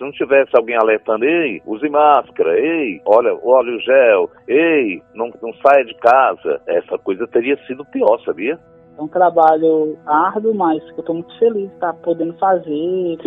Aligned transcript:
Se 0.00 0.04
não 0.04 0.12
tivesse 0.12 0.56
alguém 0.56 0.76
alertando, 0.76 1.26
ei, 1.26 1.60
use 1.66 1.86
máscara, 1.90 2.58
ei, 2.58 3.02
olha, 3.04 3.38
olha 3.44 3.76
o 3.76 3.80
gel, 3.80 4.30
ei, 4.48 5.02
não, 5.14 5.30
não 5.42 5.52
saia 5.62 5.84
de 5.84 5.94
casa, 5.96 6.58
essa 6.66 6.96
coisa 6.96 7.28
teria 7.28 7.54
sido 7.66 7.84
pior, 7.84 8.18
sabia? 8.24 8.58
É 8.96 9.02
um 9.02 9.06
trabalho 9.06 9.98
árduo, 10.06 10.54
mas 10.54 10.82
eu 10.92 11.00
estou 11.00 11.16
muito 11.16 11.38
feliz 11.38 11.68
de 11.68 11.74
estar 11.74 11.92
podendo 11.92 12.32
fazer. 12.38 13.18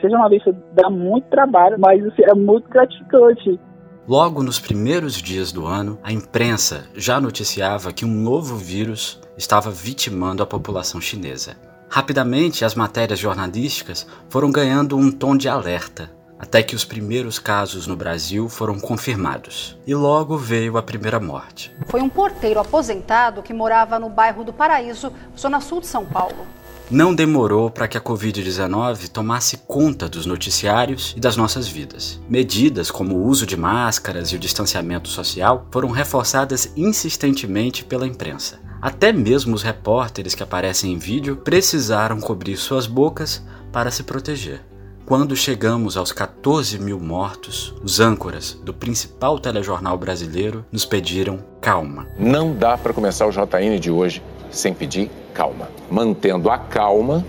Seja 0.00 0.16
uma 0.16 0.28
vez, 0.28 0.44
dá 0.72 0.88
muito 0.88 1.28
trabalho, 1.30 1.76
mas 1.80 2.00
assim, 2.06 2.22
é 2.22 2.34
muito 2.34 2.70
gratificante. 2.70 3.58
Logo 4.06 4.40
nos 4.40 4.60
primeiros 4.60 5.14
dias 5.14 5.50
do 5.50 5.66
ano, 5.66 5.98
a 6.00 6.12
imprensa 6.12 6.88
já 6.94 7.20
noticiava 7.20 7.92
que 7.92 8.04
um 8.04 8.14
novo 8.14 8.54
vírus 8.54 9.20
estava 9.36 9.68
vitimando 9.68 10.44
a 10.44 10.46
população 10.46 11.00
chinesa. 11.00 11.56
Rapidamente, 11.88 12.64
as 12.64 12.76
matérias 12.76 13.18
jornalísticas 13.18 14.06
foram 14.28 14.52
ganhando 14.52 14.96
um 14.96 15.10
tom 15.10 15.36
de 15.36 15.48
alerta, 15.48 16.19
até 16.40 16.62
que 16.62 16.74
os 16.74 16.84
primeiros 16.84 17.38
casos 17.38 17.86
no 17.86 17.94
Brasil 17.94 18.48
foram 18.48 18.80
confirmados. 18.80 19.76
E 19.86 19.94
logo 19.94 20.38
veio 20.38 20.78
a 20.78 20.82
primeira 20.82 21.20
morte. 21.20 21.70
Foi 21.86 22.00
um 22.00 22.08
porteiro 22.08 22.58
aposentado 22.58 23.42
que 23.42 23.52
morava 23.52 23.98
no 23.98 24.08
bairro 24.08 24.42
do 24.42 24.52
Paraíso, 24.52 25.12
zona 25.38 25.60
sul 25.60 25.80
de 25.80 25.86
São 25.86 26.06
Paulo. 26.06 26.46
Não 26.90 27.14
demorou 27.14 27.70
para 27.70 27.86
que 27.86 27.96
a 27.96 28.00
Covid-19 28.00 29.08
tomasse 29.10 29.58
conta 29.58 30.08
dos 30.08 30.26
noticiários 30.26 31.14
e 31.16 31.20
das 31.20 31.36
nossas 31.36 31.68
vidas. 31.68 32.18
Medidas 32.28 32.90
como 32.90 33.14
o 33.14 33.26
uso 33.26 33.46
de 33.46 33.56
máscaras 33.56 34.30
e 34.30 34.36
o 34.36 34.38
distanciamento 34.40 35.08
social 35.08 35.68
foram 35.70 35.90
reforçadas 35.90 36.72
insistentemente 36.76 37.84
pela 37.84 38.08
imprensa. 38.08 38.58
Até 38.82 39.12
mesmo 39.12 39.54
os 39.54 39.62
repórteres 39.62 40.34
que 40.34 40.42
aparecem 40.42 40.92
em 40.92 40.98
vídeo 40.98 41.36
precisaram 41.36 42.18
cobrir 42.18 42.56
suas 42.56 42.86
bocas 42.86 43.40
para 43.70 43.90
se 43.92 44.02
proteger. 44.02 44.69
Quando 45.10 45.34
chegamos 45.34 45.96
aos 45.96 46.12
14 46.12 46.78
mil 46.78 47.00
mortos, 47.00 47.74
os 47.82 47.98
âncoras 47.98 48.52
do 48.62 48.72
principal 48.72 49.40
telejornal 49.40 49.98
brasileiro 49.98 50.64
nos 50.70 50.84
pediram 50.84 51.40
calma. 51.60 52.06
Não 52.16 52.54
dá 52.54 52.78
para 52.78 52.92
começar 52.92 53.26
o 53.26 53.32
JN 53.32 53.80
de 53.80 53.90
hoje 53.90 54.22
sem 54.52 54.72
pedir 54.72 55.10
calma. 55.34 55.68
Mantendo 55.90 56.48
a 56.48 56.56
calma, 56.56 57.26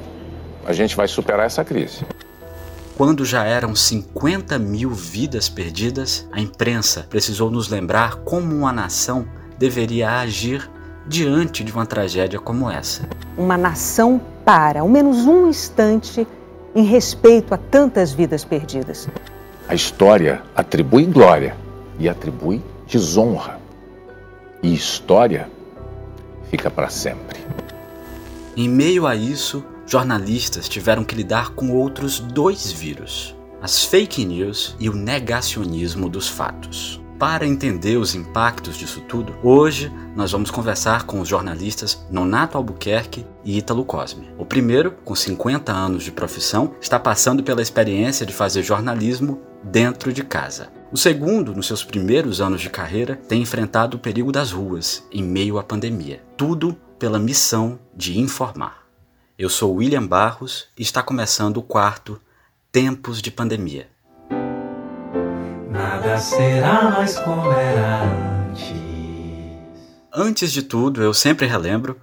a 0.64 0.74
gente 0.74 0.96
vai 0.96 1.08
superar 1.08 1.48
essa 1.48 1.66
crise. 1.66 2.06
Quando 2.96 3.26
já 3.26 3.46
eram 3.46 3.74
50 3.74 4.60
mil 4.60 4.92
vidas 4.92 5.50
perdidas, 5.50 6.28
a 6.32 6.40
imprensa 6.40 7.08
precisou 7.10 7.50
nos 7.50 7.68
lembrar 7.68 8.18
como 8.18 8.56
uma 8.56 8.72
nação 8.72 9.28
deveria 9.58 10.20
agir 10.20 10.70
diante 11.08 11.64
de 11.64 11.72
uma 11.72 11.88
tragédia 11.88 12.40
como 12.40 12.70
essa. 12.70 13.10
Uma 13.36 13.58
nação 13.58 14.22
para, 14.46 14.82
ao 14.82 14.88
menos 14.88 15.26
um 15.26 15.48
instante, 15.48 16.28
em 16.76 16.84
respeito 16.84 17.54
a 17.54 17.58
tantas 17.58 18.14
vidas 18.14 18.44
perdidas. 18.44 19.08
A 19.68 19.76
história 19.76 20.42
atribui 20.56 21.06
glória 21.06 21.56
e 22.00 22.08
atribui 22.08 22.62
desonra. 22.88 23.60
E 24.62 24.74
história 24.74 25.50
fica 26.50 26.70
para 26.70 26.90
sempre. 26.90 27.40
Em 28.56 28.68
meio 28.70 29.08
a 29.08 29.16
isso, 29.16 29.64
jornalistas 29.86 30.68
tiveram 30.68 31.04
que 31.04 31.16
lidar 31.16 31.52
com 31.52 31.72
outros 31.72 32.20
dois 32.20 32.72
vírus: 32.72 33.36
as 33.62 33.86
fake 33.86 34.26
news 34.26 34.76
e 34.80 34.90
o 34.90 34.94
negacionismo 34.94 36.10
dos 36.10 36.28
fatos. 36.28 37.01
Para 37.22 37.46
entender 37.46 37.98
os 37.98 38.16
impactos 38.16 38.76
disso 38.76 39.00
tudo, 39.02 39.36
hoje 39.44 39.94
nós 40.16 40.32
vamos 40.32 40.50
conversar 40.50 41.04
com 41.04 41.22
os 41.22 41.28
jornalistas 41.30 42.04
Nonato 42.10 42.58
Albuquerque 42.58 43.24
e 43.46 43.60
Ítalo 43.60 43.86
Cosme. 43.86 44.28
O 44.40 44.44
primeiro, 44.44 44.90
com 45.06 45.14
50 45.14 45.72
anos 45.72 46.04
de 46.04 46.12
profissão, 46.12 46.74
está 46.82 47.00
passando 47.00 47.44
pela 47.44 47.62
experiência 47.62 48.26
de 48.26 48.34
fazer 48.34 48.64
jornalismo 48.64 49.40
dentro 49.62 50.12
de 50.12 50.24
casa. 50.24 50.74
O 50.92 50.98
segundo, 50.98 51.54
nos 51.54 51.68
seus 51.68 51.84
primeiros 51.84 52.42
anos 52.42 52.60
de 52.60 52.72
carreira, 52.72 53.16
tem 53.16 53.44
enfrentado 53.44 53.98
o 53.98 54.00
perigo 54.00 54.32
das 54.32 54.50
ruas 54.52 55.08
em 55.12 55.22
meio 55.22 55.60
à 55.60 55.64
pandemia. 55.64 56.24
Tudo 56.36 56.76
pela 56.98 57.20
missão 57.20 57.78
de 57.96 58.20
informar. 58.20 58.88
Eu 59.38 59.48
sou 59.48 59.76
William 59.76 60.08
Barros 60.08 60.70
e 60.76 60.82
está 60.82 61.04
começando 61.04 61.58
o 61.58 61.62
quarto 61.62 62.20
Tempos 62.72 63.22
de 63.22 63.30
Pandemia. 63.30 63.92
Nada 66.02 66.18
será 66.18 66.90
mais 66.90 67.20
como 67.20 67.52
era 67.52 68.02
antes. 68.50 68.74
Antes 70.12 70.52
de 70.52 70.64
tudo, 70.64 71.04
eu 71.04 71.14
sempre 71.14 71.46
relembro 71.46 71.96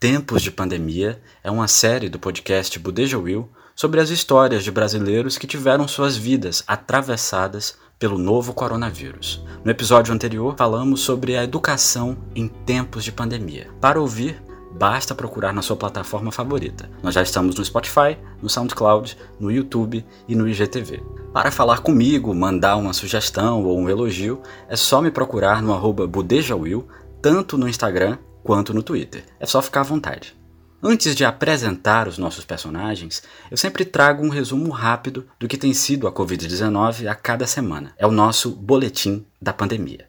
Tempos 0.00 0.42
de 0.42 0.50
Pandemia 0.50 1.22
é 1.42 1.48
uma 1.52 1.68
série 1.68 2.08
do 2.08 2.18
podcast 2.18 2.76
Budeja 2.80 3.16
Will 3.16 3.48
sobre 3.72 4.00
as 4.00 4.10
histórias 4.10 4.64
de 4.64 4.72
brasileiros 4.72 5.38
que 5.38 5.46
tiveram 5.46 5.86
suas 5.86 6.16
vidas 6.16 6.64
atravessadas 6.66 7.78
pelo 7.96 8.18
novo 8.18 8.52
coronavírus. 8.52 9.44
No 9.64 9.70
episódio 9.70 10.12
anterior, 10.12 10.56
falamos 10.58 11.02
sobre 11.02 11.36
a 11.36 11.44
educação 11.44 12.18
em 12.34 12.48
tempos 12.48 13.04
de 13.04 13.12
pandemia. 13.12 13.70
Para 13.80 14.00
ouvir, 14.00 14.42
basta 14.72 15.14
procurar 15.14 15.54
na 15.54 15.62
sua 15.62 15.76
plataforma 15.76 16.32
favorita. 16.32 16.90
Nós 17.04 17.14
já 17.14 17.22
estamos 17.22 17.54
no 17.54 17.64
Spotify, 17.64 18.18
no 18.42 18.50
SoundCloud, 18.50 19.16
no 19.38 19.48
YouTube 19.48 20.04
e 20.26 20.34
no 20.34 20.48
IGTV. 20.48 21.23
Para 21.34 21.50
falar 21.50 21.78
comigo, 21.78 22.32
mandar 22.32 22.76
uma 22.76 22.92
sugestão 22.92 23.64
ou 23.64 23.76
um 23.76 23.90
elogio, 23.90 24.40
é 24.68 24.76
só 24.76 25.02
me 25.02 25.10
procurar 25.10 25.60
no 25.60 25.74
arroba 25.74 26.06
budejawil, 26.06 26.86
tanto 27.20 27.58
no 27.58 27.68
Instagram 27.68 28.18
quanto 28.44 28.72
no 28.72 28.84
Twitter. 28.84 29.24
É 29.40 29.44
só 29.44 29.60
ficar 29.60 29.80
à 29.80 29.82
vontade. 29.82 30.36
Antes 30.80 31.16
de 31.16 31.24
apresentar 31.24 32.06
os 32.06 32.18
nossos 32.18 32.44
personagens, 32.44 33.20
eu 33.50 33.56
sempre 33.56 33.84
trago 33.84 34.24
um 34.24 34.28
resumo 34.28 34.70
rápido 34.70 35.26
do 35.36 35.48
que 35.48 35.58
tem 35.58 35.74
sido 35.74 36.06
a 36.06 36.12
Covid-19 36.12 37.08
a 37.08 37.16
cada 37.16 37.48
semana. 37.48 37.92
É 37.98 38.06
o 38.06 38.12
nosso 38.12 38.50
boletim 38.50 39.26
da 39.42 39.52
pandemia. 39.52 40.08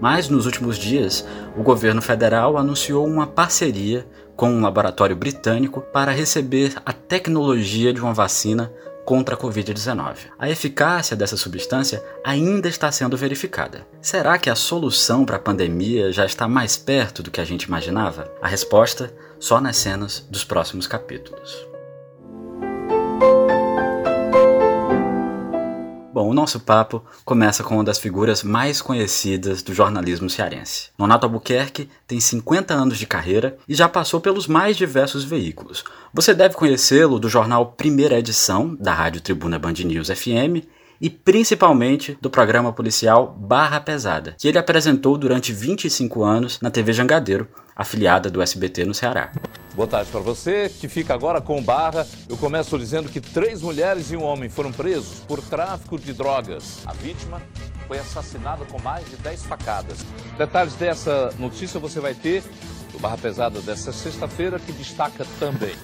Mas 0.03 0.27
nos 0.27 0.45
últimos 0.45 0.77
dias, 0.77 1.25
o 1.55 1.63
governo 1.63 2.01
federal 2.01 2.57
anunciou 2.57 3.07
uma 3.07 3.25
parceria 3.25 4.05
com 4.35 4.51
um 4.51 4.61
laboratório 4.61 5.15
britânico 5.15 5.79
para 5.79 6.11
receber 6.11 6.73
a 6.85 6.91
tecnologia 6.91 7.93
de 7.93 8.01
uma 8.01 8.13
vacina 8.13 8.69
contra 9.05 9.35
a 9.35 9.37
Covid-19. 9.37 10.15
A 10.37 10.49
eficácia 10.49 11.15
dessa 11.15 11.37
substância 11.37 12.03
ainda 12.21 12.67
está 12.67 12.91
sendo 12.91 13.15
verificada. 13.15 13.87
Será 14.01 14.37
que 14.37 14.49
a 14.49 14.55
solução 14.55 15.23
para 15.23 15.37
a 15.37 15.39
pandemia 15.39 16.11
já 16.11 16.25
está 16.25 16.49
mais 16.49 16.75
perto 16.75 17.23
do 17.23 17.31
que 17.31 17.39
a 17.39 17.45
gente 17.45 17.63
imaginava? 17.63 18.29
A 18.41 18.47
resposta 18.49 19.09
só 19.39 19.61
nas 19.61 19.77
cenas 19.77 20.27
dos 20.29 20.43
próximos 20.43 20.85
capítulos. 20.85 21.72
Bom, 26.13 26.29
o 26.29 26.33
nosso 26.33 26.59
papo 26.59 27.03
começa 27.25 27.63
com 27.63 27.73
uma 27.73 27.83
das 27.83 27.97
figuras 27.97 28.43
mais 28.43 28.83
conhecidas 28.83 29.63
do 29.63 29.73
jornalismo 29.73 30.29
cearense. 30.29 30.91
Nonato 30.95 31.25
Albuquerque 31.25 31.89
tem 32.05 32.19
50 32.19 32.71
anos 32.71 32.99
de 32.99 33.07
carreira 33.07 33.57
e 33.67 33.73
já 33.73 33.89
passou 33.89 34.21
pelos 34.21 34.45
mais 34.45 34.77
diversos 34.77 35.23
veículos. 35.23 35.83
Você 36.13 36.35
deve 36.35 36.53
conhecê-lo 36.53 37.17
do 37.17 37.27
jornal 37.27 37.71
Primeira 37.71 38.19
Edição, 38.19 38.77
da 38.79 38.93
Rádio 38.93 39.21
Tribuna 39.21 39.57
Band 39.57 39.73
News 39.73 40.09
FM, 40.09 40.61
e 41.01 41.09
principalmente 41.09 42.15
do 42.21 42.29
programa 42.29 42.71
policial 42.71 43.35
Barra 43.35 43.79
Pesada, 43.79 44.35
que 44.37 44.47
ele 44.47 44.59
apresentou 44.59 45.17
durante 45.17 45.51
25 45.51 46.23
anos 46.23 46.61
na 46.61 46.69
TV 46.69 46.93
Jangadeiro, 46.93 47.47
afiliada 47.75 48.29
do 48.29 48.41
SBT 48.41 48.85
no 48.85 48.93
Ceará. 48.93 49.31
Boa 49.75 49.87
tarde 49.87 50.11
para 50.11 50.19
você 50.19 50.69
que 50.69 50.87
fica 50.87 51.13
agora 51.13 51.41
com 51.41 51.61
Barra. 51.61 52.05
Eu 52.29 52.37
começo 52.37 52.77
dizendo 52.77 53.09
que 53.09 53.19
três 53.19 53.61
mulheres 53.61 54.11
e 54.11 54.15
um 54.15 54.23
homem 54.23 54.49
foram 54.49 54.71
presos 54.71 55.19
por 55.27 55.41
tráfico 55.41 55.97
de 55.97 56.13
drogas. 56.13 56.79
A 56.85 56.93
vítima 56.93 57.41
foi 57.87 57.97
assassinada 57.97 58.65
com 58.65 58.79
mais 58.81 59.09
de 59.09 59.15
10 59.17 59.43
facadas. 59.43 60.05
Detalhes 60.37 60.75
dessa 60.75 61.33
notícia 61.39 61.79
você 61.79 61.99
vai 61.99 62.13
ter 62.13 62.43
no 62.93 62.99
Barra 62.99 63.17
Pesada 63.17 63.59
dessa 63.61 63.91
sexta-feira, 63.91 64.59
que 64.59 64.71
destaca 64.71 65.25
também 65.39 65.75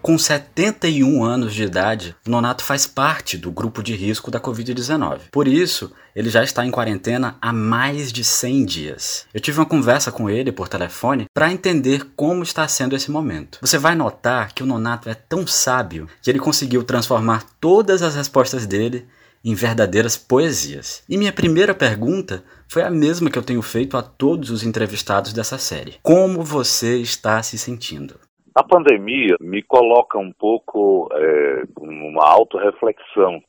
Com 0.00 0.16
71 0.16 1.24
anos 1.24 1.52
de 1.52 1.64
idade, 1.64 2.16
Nonato 2.26 2.64
faz 2.64 2.86
parte 2.86 3.36
do 3.36 3.50
grupo 3.50 3.82
de 3.82 3.94
risco 3.94 4.30
da 4.30 4.40
Covid-19. 4.40 5.22
Por 5.30 5.48
isso, 5.48 5.92
ele 6.14 6.30
já 6.30 6.42
está 6.42 6.64
em 6.64 6.70
quarentena 6.70 7.36
há 7.40 7.52
mais 7.52 8.12
de 8.12 8.24
100 8.24 8.64
dias. 8.64 9.26
Eu 9.34 9.40
tive 9.40 9.58
uma 9.58 9.66
conversa 9.66 10.12
com 10.12 10.30
ele 10.30 10.52
por 10.52 10.68
telefone 10.68 11.26
para 11.34 11.50
entender 11.50 12.06
como 12.16 12.42
está 12.42 12.66
sendo 12.68 12.94
esse 12.96 13.10
momento. 13.10 13.58
Você 13.60 13.76
vai 13.76 13.94
notar 13.94 14.52
que 14.54 14.62
o 14.62 14.66
Nonato 14.66 15.08
é 15.10 15.14
tão 15.14 15.46
sábio 15.46 16.08
que 16.22 16.30
ele 16.30 16.38
conseguiu 16.38 16.84
transformar 16.84 17.44
todas 17.60 18.00
as 18.00 18.14
respostas 18.14 18.66
dele 18.66 19.06
em 19.44 19.54
verdadeiras 19.54 20.16
poesias. 20.16 21.02
E 21.08 21.16
minha 21.16 21.32
primeira 21.32 21.74
pergunta 21.74 22.42
foi 22.68 22.82
a 22.82 22.90
mesma 22.90 23.30
que 23.30 23.38
eu 23.38 23.42
tenho 23.42 23.62
feito 23.62 23.96
a 23.96 24.02
todos 24.02 24.50
os 24.50 24.62
entrevistados 24.62 25.32
dessa 25.32 25.58
série: 25.58 25.96
Como 26.02 26.42
você 26.42 26.98
está 26.98 27.42
se 27.42 27.58
sentindo? 27.58 28.18
A 28.58 28.64
pandemia 28.64 29.36
me 29.40 29.62
coloca 29.62 30.18
um 30.18 30.32
pouco 30.32 31.08
é, 31.12 31.62
numa 31.80 32.28
autorreflexão, 32.28 33.40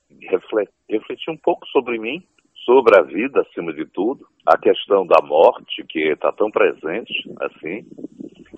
refletir 0.87 1.31
um 1.31 1.37
pouco 1.37 1.65
sobre 1.69 1.97
mim, 1.97 2.21
sobre 2.63 2.95
a 2.95 3.01
vida 3.01 3.41
acima 3.41 3.73
de 3.73 3.87
tudo, 3.87 4.27
a 4.45 4.55
questão 4.55 5.07
da 5.07 5.19
morte 5.25 5.83
que 5.89 6.09
está 6.09 6.31
tão 6.31 6.51
presente 6.51 7.11
assim. 7.41 7.87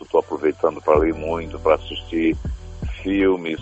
Estou 0.01 0.19
aproveitando 0.19 0.81
para 0.83 0.99
ler 0.99 1.13
muito, 1.13 1.57
para 1.57 1.75
assistir 1.75 2.35
filmes, 3.01 3.61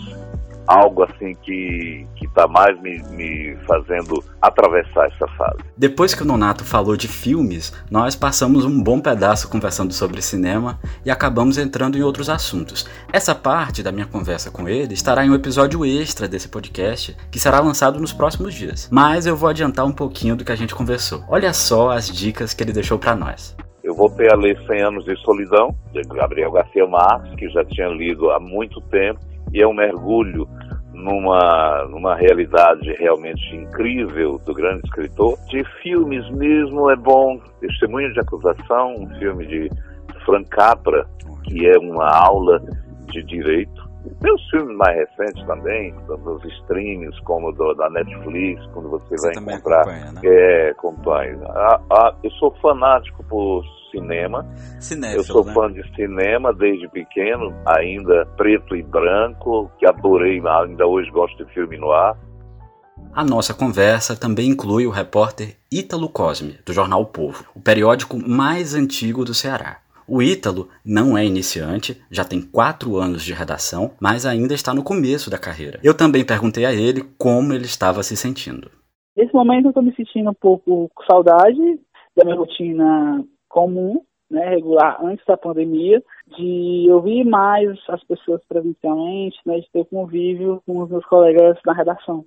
algo 0.70 1.02
assim 1.02 1.34
que 1.42 2.06
está 2.22 2.46
mais 2.46 2.80
me, 2.80 3.02
me 3.10 3.56
fazendo 3.66 4.22
atravessar 4.40 5.06
essa 5.06 5.26
fase. 5.36 5.58
Depois 5.76 6.14
que 6.14 6.22
o 6.22 6.26
Nonato 6.26 6.64
falou 6.64 6.96
de 6.96 7.08
filmes, 7.08 7.72
nós 7.90 8.14
passamos 8.14 8.64
um 8.64 8.80
bom 8.80 9.00
pedaço 9.00 9.48
conversando 9.50 9.92
sobre 9.92 10.22
cinema 10.22 10.78
e 11.04 11.10
acabamos 11.10 11.58
entrando 11.58 11.98
em 11.98 12.02
outros 12.02 12.30
assuntos. 12.30 12.88
Essa 13.12 13.34
parte 13.34 13.82
da 13.82 13.90
minha 13.90 14.06
conversa 14.06 14.50
com 14.50 14.68
ele 14.68 14.94
estará 14.94 15.26
em 15.26 15.30
um 15.30 15.34
episódio 15.34 15.84
extra 15.84 16.28
desse 16.28 16.48
podcast 16.48 17.16
que 17.32 17.40
será 17.40 17.58
lançado 17.58 17.98
nos 17.98 18.12
próximos 18.12 18.54
dias. 18.54 18.88
Mas 18.92 19.26
eu 19.26 19.34
vou 19.34 19.48
adiantar 19.48 19.84
um 19.84 19.92
pouquinho 19.92 20.36
do 20.36 20.44
que 20.44 20.52
a 20.52 20.56
gente 20.56 20.74
conversou. 20.74 21.24
Olha 21.28 21.52
só 21.52 21.90
as 21.90 22.08
dicas 22.08 22.54
que 22.54 22.62
ele 22.62 22.72
deixou 22.72 22.96
para 22.96 23.16
nós. 23.16 23.56
Eu 23.82 23.94
voltei 23.94 24.30
a 24.30 24.36
ler 24.36 24.56
100 24.68 24.82
Anos 24.82 25.04
de 25.04 25.16
Solidão, 25.22 25.74
de 25.92 26.02
Gabriel 26.02 26.52
Garcia 26.52 26.86
Marques, 26.86 27.34
que 27.34 27.48
já 27.48 27.64
tinha 27.64 27.88
lido 27.88 28.30
há 28.30 28.38
muito 28.38 28.80
tempo, 28.82 29.18
e 29.52 29.60
é 29.60 29.66
um 29.66 29.74
mergulho 29.74 30.48
numa, 30.92 31.86
numa 31.90 32.14
realidade 32.14 32.92
realmente 32.94 33.56
incrível 33.56 34.40
do 34.44 34.54
grande 34.54 34.82
escritor. 34.84 35.38
De 35.48 35.64
filmes 35.82 36.28
mesmo 36.30 36.90
é 36.90 36.96
bom, 36.96 37.40
Testemunho 37.60 38.12
de 38.12 38.20
Acusação, 38.20 38.94
um 38.94 39.08
filme 39.18 39.46
de 39.46 39.70
Frank 40.24 40.48
Capra, 40.50 41.06
que 41.44 41.66
é 41.66 41.78
uma 41.78 42.08
aula 42.08 42.62
de 43.06 43.22
direito. 43.24 43.79
Tem 44.20 44.32
os 44.32 44.50
filmes 44.50 44.76
mais 44.76 44.96
recentes 44.96 45.44
também, 45.46 45.94
dos 46.06 46.44
streams, 46.60 47.20
como 47.24 47.52
do, 47.52 47.74
da 47.74 47.90
Netflix, 47.90 48.64
quando 48.72 48.88
você, 48.88 49.16
você 49.16 49.40
vai 49.40 49.56
encontrar. 49.56 49.80
Acompanha, 49.82 50.12
né? 50.12 50.20
É, 50.24 50.70
acompanha. 50.70 51.38
Ah, 51.48 51.80
ah, 51.90 52.14
eu 52.22 52.30
sou 52.32 52.54
fanático 52.62 53.22
por 53.24 53.62
cinema. 53.90 54.46
Cinéfilo, 54.78 55.20
eu 55.20 55.24
sou 55.24 55.44
né? 55.44 55.52
fã 55.52 55.70
de 55.70 55.82
cinema 55.94 56.52
desde 56.54 56.88
pequeno, 56.88 57.54
ainda 57.66 58.24
preto 58.36 58.74
e 58.74 58.82
branco, 58.82 59.70
que 59.78 59.86
adorei, 59.86 60.40
ainda 60.46 60.86
hoje 60.86 61.10
gosto 61.10 61.44
de 61.44 61.52
filme 61.52 61.76
no 61.76 61.92
ar. 61.92 62.16
A 63.12 63.24
nossa 63.24 63.52
conversa 63.52 64.16
também 64.16 64.48
inclui 64.48 64.86
o 64.86 64.90
repórter 64.90 65.56
Ítalo 65.70 66.08
Cosme, 66.08 66.58
do 66.64 66.72
jornal 66.72 67.02
o 67.02 67.06
Povo, 67.06 67.44
o 67.54 67.60
periódico 67.60 68.16
mais 68.16 68.74
antigo 68.74 69.24
do 69.24 69.34
Ceará. 69.34 69.78
O 70.12 70.20
Ítalo 70.20 70.68
não 70.84 71.16
é 71.16 71.24
iniciante, 71.24 71.96
já 72.10 72.24
tem 72.24 72.42
quatro 72.42 72.96
anos 72.96 73.22
de 73.22 73.32
redação, 73.32 73.92
mas 74.00 74.26
ainda 74.26 74.52
está 74.52 74.74
no 74.74 74.82
começo 74.82 75.30
da 75.30 75.38
carreira. 75.38 75.78
Eu 75.84 75.96
também 75.96 76.26
perguntei 76.26 76.64
a 76.64 76.74
ele 76.74 77.04
como 77.16 77.52
ele 77.52 77.64
estava 77.64 78.02
se 78.02 78.16
sentindo. 78.16 78.68
Nesse 79.16 79.32
momento 79.32 79.66
eu 79.66 79.68
estou 79.68 79.84
me 79.84 79.94
sentindo 79.94 80.28
um 80.28 80.34
pouco 80.34 80.90
com 80.92 81.04
saudade 81.04 81.78
da 82.16 82.24
minha 82.24 82.34
rotina 82.34 83.24
comum, 83.48 84.00
né, 84.28 84.48
regular 84.48 84.98
antes 85.00 85.24
da 85.24 85.36
pandemia, 85.36 86.02
de 86.36 86.88
ouvir 86.90 87.24
mais 87.24 87.78
as 87.88 88.02
pessoas 88.02 88.40
presencialmente, 88.48 89.38
né, 89.46 89.60
de 89.60 89.70
ter 89.72 89.84
convívio 89.84 90.60
com 90.66 90.82
os 90.82 90.90
meus 90.90 91.04
colegas 91.04 91.56
na 91.64 91.72
redação. 91.72 92.24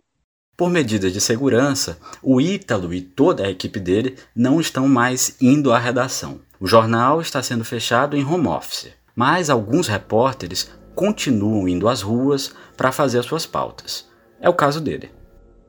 Por 0.56 0.70
medidas 0.70 1.12
de 1.12 1.20
segurança, 1.20 2.00
o 2.24 2.40
Ítalo 2.40 2.94
e 2.94 3.02
toda 3.02 3.44
a 3.46 3.50
equipe 3.50 3.80
dele 3.80 4.16
não 4.34 4.62
estão 4.62 4.88
mais 4.88 5.38
indo 5.42 5.74
à 5.74 5.78
redação. 5.78 6.40
O 6.64 6.66
jornal 6.66 7.20
está 7.20 7.44
sendo 7.44 7.66
fechado 7.66 8.16
em 8.16 8.24
home 8.24 8.48
office, 8.48 8.98
mas 9.14 9.50
alguns 9.50 9.90
repórteres 9.90 10.74
continuam 10.96 11.68
indo 11.68 11.90
às 11.90 12.02
ruas 12.02 12.56
para 12.78 12.90
fazer 12.90 13.22
suas 13.24 13.46
pautas. 13.46 14.10
É 14.40 14.48
o 14.48 14.54
caso 14.54 14.82
dele 14.82 15.10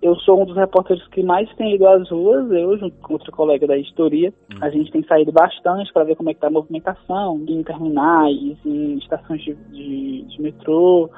eu 0.00 0.14
sou 0.16 0.42
um 0.42 0.44
dos 0.44 0.54
repórteres 0.54 1.02
que 1.08 1.22
mais 1.22 1.48
tem 1.54 1.76
ido 1.76 1.88
às 1.88 2.10
ruas, 2.10 2.50
eu 2.50 2.76
junto 2.76 2.94
com 2.98 3.14
outro 3.14 3.32
colega 3.32 3.66
da 3.66 3.78
editoria. 3.78 4.34
Hum. 4.52 4.58
A 4.60 4.68
gente 4.68 4.92
tem 4.92 5.02
saído 5.04 5.32
bastante 5.32 5.90
para 5.94 6.04
ver 6.04 6.14
como 6.14 6.28
é 6.28 6.34
que 6.34 6.36
está 6.36 6.48
a 6.48 6.50
movimentação 6.50 7.42
em 7.48 7.62
terminais, 7.62 8.58
em 8.66 8.98
estações 8.98 9.42
de, 9.42 9.54
de, 9.54 10.24
de 10.24 10.42
metrô, 10.42 11.08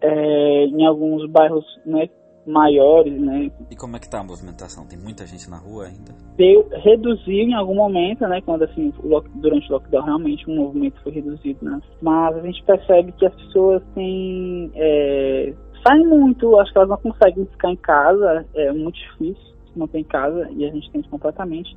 é, 0.00 0.64
em 0.66 0.86
alguns 0.86 1.28
bairros 1.28 1.64
né, 1.84 2.08
maiores, 2.46 3.20
né? 3.20 3.50
E 3.70 3.76
como 3.76 3.96
é 3.96 3.98
que 3.98 4.06
está 4.06 4.20
a 4.20 4.24
movimentação? 4.24 4.86
Tem 4.86 4.98
muita 4.98 5.26
gente 5.26 5.50
na 5.50 5.56
rua 5.56 5.86
ainda? 5.86 6.14
Deu, 6.36 6.68
reduziu 6.82 7.44
em 7.44 7.54
algum 7.54 7.74
momento, 7.74 8.26
né? 8.26 8.40
Quando 8.40 8.62
assim, 8.62 8.92
durante 9.34 9.68
o 9.68 9.72
lockdown 9.72 10.04
realmente 10.04 10.46
o 10.48 10.54
movimento 10.54 11.00
foi 11.02 11.12
reduzido, 11.12 11.64
né? 11.64 11.80
Mas 12.00 12.36
a 12.36 12.40
gente 12.40 12.62
percebe 12.62 13.12
que 13.12 13.26
as 13.26 13.34
pessoas 13.34 13.82
têm 13.94 14.70
é, 14.74 15.52
saem 15.86 16.06
muito, 16.06 16.58
acho 16.58 16.72
que 16.72 16.78
elas 16.78 16.90
não 16.90 16.96
conseguem 16.98 17.46
ficar 17.46 17.70
em 17.70 17.76
casa, 17.76 18.46
é 18.54 18.72
muito 18.72 18.96
difícil 18.96 19.56
não 19.76 19.86
tem 19.86 20.02
casa, 20.02 20.48
e 20.50 20.64
a 20.64 20.70
gente 20.70 20.90
tem 20.90 21.00
isso 21.00 21.10
completamente. 21.10 21.76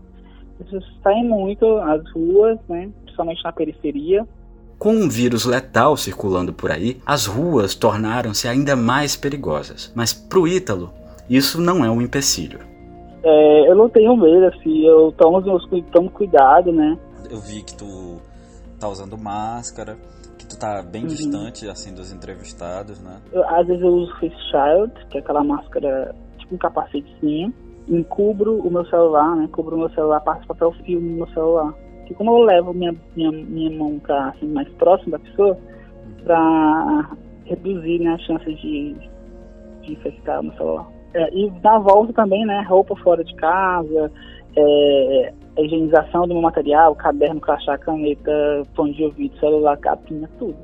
As 0.59 0.65
pessoas 0.65 0.85
saem 1.03 1.27
muito 1.27 1.65
às 1.77 2.09
ruas, 2.11 2.59
né, 2.67 2.89
principalmente 3.03 3.43
na 3.43 3.51
periferia. 3.51 4.27
Com 4.79 4.93
um 4.93 5.09
vírus 5.09 5.45
letal 5.45 5.95
circulando 5.97 6.53
por 6.53 6.71
aí, 6.71 7.01
as 7.05 7.25
ruas 7.25 7.75
tornaram-se 7.75 8.47
ainda 8.47 8.75
mais 8.75 9.15
perigosas. 9.15 9.91
Mas 9.93 10.13
para 10.13 10.39
o 10.39 10.47
Ítalo, 10.47 10.91
isso 11.29 11.61
não 11.61 11.85
é 11.85 11.91
um 11.91 12.01
empecilho. 12.01 12.59
É, 13.21 13.69
eu 13.69 13.75
não 13.75 13.89
tenho 13.89 14.15
medo, 14.15 14.45
assim, 14.45 14.85
eu 14.85 15.13
tomo, 15.17 15.41
tomo 15.91 16.09
cuidado, 16.09 16.71
né? 16.71 16.97
Eu 17.29 17.39
vi 17.39 17.61
que 17.61 17.75
tu 17.75 18.17
tá 18.79 18.87
usando 18.87 19.17
máscara, 19.17 19.97
tu 20.49 20.57
tá 20.57 20.81
bem 20.81 21.03
uhum. 21.03 21.07
distante, 21.07 21.69
assim, 21.69 21.93
dos 21.93 22.11
entrevistados, 22.11 22.99
né? 22.99 23.21
Eu, 23.31 23.47
às 23.47 23.67
vezes 23.67 23.81
eu 23.83 23.89
uso 23.89 24.11
Face 24.13 24.35
Child, 24.49 25.05
que 25.09 25.17
é 25.17 25.21
aquela 25.21 25.43
máscara, 25.43 26.13
tipo 26.39 26.55
um 26.55 26.57
capacetezinho, 26.57 27.53
encubro 27.87 28.57
o 28.59 28.71
meu 28.71 28.85
celular, 28.87 29.35
né? 29.35 29.47
Cubro 29.51 29.75
o 29.75 29.79
meu 29.79 29.89
celular, 29.91 30.19
passo 30.21 30.45
papel 30.47 30.71
filme 30.83 31.11
no 31.11 31.17
meu 31.17 31.27
celular. 31.29 31.73
Que 32.09 32.15
como 32.15 32.31
eu 32.31 32.39
levo 32.39 32.73
minha, 32.73 32.95
minha, 33.15 33.31
minha 33.31 33.69
mão 33.77 33.99
pra, 33.99 34.29
assim, 34.29 34.47
mais 34.47 34.67
próximo 34.69 35.11
da 35.11 35.19
pessoa, 35.19 35.55
uhum. 35.55 36.23
pra 36.23 37.11
reduzir 37.45 37.99
né, 37.99 38.15
a 38.15 38.17
chance 38.17 38.45
de, 38.45 38.95
de 39.83 39.93
infectar 39.93 40.39
o 40.39 40.45
meu 40.45 40.53
celular. 40.53 40.87
É, 41.13 41.31
e 41.31 41.51
na 41.63 41.77
volta 41.77 42.11
também, 42.11 42.43
né? 42.47 42.65
Roupa 42.67 42.95
fora 42.95 43.23
de 43.23 43.35
casa, 43.35 44.11
é, 44.57 45.33
a 45.55 45.61
higienização 45.61 46.27
do 46.27 46.33
meu 46.33 46.41
material, 46.41 46.95
caderno, 46.95 47.39
crachá, 47.39 47.77
caneta, 47.77 48.31
fone 48.75 48.95
de 48.95 49.03
ouvido, 49.03 49.39
celular, 49.39 49.77
capinha, 49.77 50.27
tudo. 50.39 50.57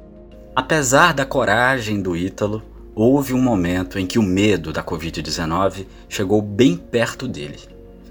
Apesar 0.56 1.14
da 1.14 1.28
coragem 1.28 2.02
do 2.02 2.18
Ítalo, 2.18 2.64
houve 2.96 3.36
um 3.36 3.42
momento 3.42 4.00
em 4.00 4.08
que 4.08 4.18
o 4.18 4.24
medo 4.24 4.74
da 4.74 4.84
Covid-19 4.84 5.86
chegou 6.10 6.42
bem 6.42 6.76
perto 6.76 7.28
dele. 7.28 7.60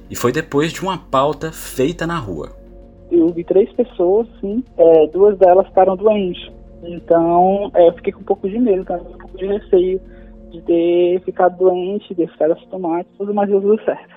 E 0.08 0.14
foi 0.14 0.30
depois 0.30 0.72
de 0.72 0.82
uma 0.82 0.96
pauta 0.96 1.50
feita 1.50 2.06
na 2.06 2.16
rua. 2.16 2.63
Eu 3.10 3.28
vi 3.28 3.44
três 3.44 3.72
pessoas, 3.72 4.26
sim, 4.40 4.62
é, 4.76 5.06
duas 5.08 5.38
delas 5.38 5.66
ficaram 5.68 5.96
doentes. 5.96 6.52
Então, 6.82 7.70
é, 7.74 7.88
eu 7.88 7.92
fiquei 7.94 8.12
com 8.12 8.20
um 8.20 8.24
pouco 8.24 8.48
de 8.48 8.58
medo, 8.58 8.84
tá? 8.84 8.94
um 8.94 9.18
pouco 9.18 9.36
de 9.36 9.46
receio 9.46 10.00
de 10.50 10.60
ter 10.62 11.20
ficado 11.24 11.56
doente, 11.58 12.08
de 12.08 12.14
ter 12.14 12.30
ficado 12.30 12.52
assintomático, 12.52 13.34
mas 13.34 13.48
deu 13.48 13.60
tudo 13.60 13.82
certo. 13.84 14.14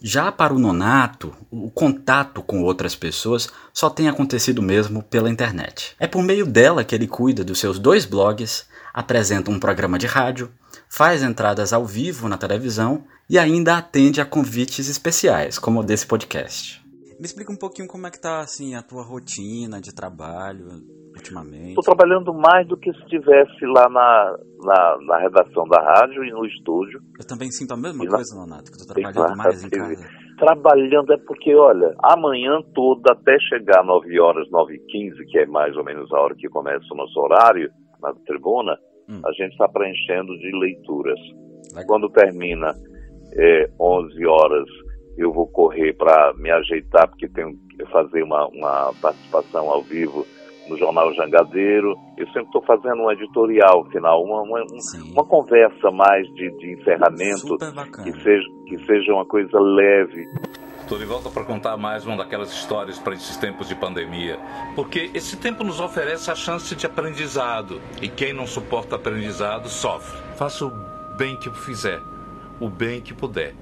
Já 0.00 0.30
para 0.30 0.54
o 0.54 0.60
nonato, 0.60 1.34
o 1.50 1.68
contato 1.70 2.40
com 2.40 2.62
outras 2.62 2.94
pessoas 2.94 3.48
só 3.72 3.90
tem 3.90 4.08
acontecido 4.08 4.62
mesmo 4.62 5.02
pela 5.02 5.28
internet. 5.28 5.96
É 5.98 6.06
por 6.06 6.22
meio 6.22 6.46
dela 6.46 6.84
que 6.84 6.94
ele 6.94 7.08
cuida 7.08 7.42
dos 7.42 7.58
seus 7.58 7.80
dois 7.80 8.04
blogs, 8.04 8.68
apresenta 8.94 9.50
um 9.50 9.58
programa 9.58 9.98
de 9.98 10.06
rádio, 10.06 10.52
faz 10.88 11.20
entradas 11.20 11.72
ao 11.72 11.84
vivo 11.84 12.28
na 12.28 12.38
televisão 12.38 13.02
e 13.28 13.38
ainda 13.38 13.76
atende 13.76 14.20
a 14.20 14.24
convites 14.24 14.88
especiais, 14.88 15.58
como 15.58 15.80
o 15.80 15.82
desse 15.82 16.06
podcast. 16.06 16.80
Me 17.18 17.26
explica 17.26 17.52
um 17.52 17.58
pouquinho 17.58 17.88
como 17.88 18.06
é 18.06 18.10
que 18.10 18.20
tá 18.20 18.38
assim 18.38 18.76
a 18.76 18.82
tua 18.82 19.02
rotina 19.02 19.80
de 19.80 19.92
trabalho 19.92 20.70
ultimamente. 21.18 21.74
Estou 21.74 21.82
trabalhando 21.82 22.32
mais 22.32 22.66
do 22.68 22.76
que 22.76 22.92
se 22.92 22.98
estivesse 23.00 23.66
lá 23.66 23.88
na, 23.90 24.36
na, 24.62 24.96
na, 25.02 25.18
redação 25.18 25.66
da 25.66 25.82
rádio 25.82 26.24
e 26.24 26.30
no 26.30 26.46
estúdio. 26.46 27.00
Eu 27.18 27.26
também 27.26 27.50
sinto 27.50 27.74
a 27.74 27.76
mesma 27.76 28.04
e 28.04 28.06
coisa, 28.06 28.38
Nonato, 28.38 28.70
que 28.70 28.78
estou 28.78 28.94
trabalhando 28.94 29.36
mais 29.36 29.64
em 29.64 29.68
casa. 29.68 30.08
Trabalhando 30.38 31.12
é 31.12 31.18
porque, 31.26 31.52
olha, 31.56 31.92
amanhã 32.04 32.60
toda 32.72 33.12
até 33.12 33.36
chegar 33.50 33.84
9 33.84 34.20
horas, 34.20 34.48
9 34.52 34.74
e 34.74 34.78
15, 34.78 35.24
que 35.26 35.38
é 35.40 35.46
mais 35.46 35.76
ou 35.76 35.84
menos 35.84 36.12
a 36.12 36.20
hora 36.20 36.34
que 36.36 36.48
começa 36.48 36.86
o 36.92 36.96
nosso 36.96 37.18
horário 37.18 37.68
na 38.00 38.14
tribuna, 38.24 38.78
hum. 39.08 39.20
a 39.26 39.32
gente 39.32 39.52
está 39.52 39.68
preenchendo 39.68 40.38
de 40.38 40.56
leituras. 40.56 41.18
Legal. 41.74 41.86
Quando 41.88 42.08
termina 42.10 42.72
é, 43.34 43.68
11 43.80 44.26
horas, 44.26 44.68
eu 45.18 45.32
vou 45.32 45.48
correr 45.48 45.92
para 45.94 46.32
me 46.34 46.50
ajeitar, 46.50 47.08
porque 47.08 47.28
tenho 47.28 47.58
que 47.70 47.84
fazer 47.86 48.22
uma, 48.22 48.46
uma 48.48 48.94
participação 49.02 49.68
ao 49.68 49.82
vivo 49.82 50.24
no 50.68 50.78
Jornal 50.78 51.12
Jangadeiro. 51.14 51.96
Eu 52.16 52.26
sempre 52.26 52.44
estou 52.44 52.62
fazendo 52.62 53.02
um 53.02 53.10
editorial 53.10 53.84
final, 53.90 54.22
uma, 54.22 54.42
uma, 54.42 54.64
uma 55.12 55.24
conversa 55.24 55.90
mais 55.90 56.26
de, 56.34 56.50
de 56.58 56.72
encerramento 56.72 57.56
que 58.04 58.12
seja, 58.22 58.48
que 58.66 58.86
seja 58.86 59.12
uma 59.12 59.26
coisa 59.26 59.58
leve. 59.58 60.28
Estou 60.80 60.96
de 60.96 61.04
volta 61.04 61.28
para 61.28 61.44
contar 61.44 61.76
mais 61.76 62.06
uma 62.06 62.16
daquelas 62.16 62.50
histórias 62.50 62.98
para 62.98 63.12
esses 63.14 63.36
tempos 63.36 63.68
de 63.68 63.74
pandemia. 63.74 64.38
Porque 64.74 65.10
esse 65.12 65.36
tempo 65.36 65.64
nos 65.64 65.80
oferece 65.80 66.30
a 66.30 66.34
chance 66.34 66.74
de 66.74 66.86
aprendizado. 66.86 67.80
E 68.00 68.08
quem 68.08 68.32
não 68.32 68.46
suporta 68.46 68.96
aprendizado 68.96 69.68
sofre. 69.68 70.18
Faça 70.36 70.64
o 70.64 70.72
bem 71.18 71.36
que 71.36 71.50
fizer, 71.50 72.00
o 72.60 72.70
bem 72.70 73.02
que 73.02 73.12
puder, 73.12 73.52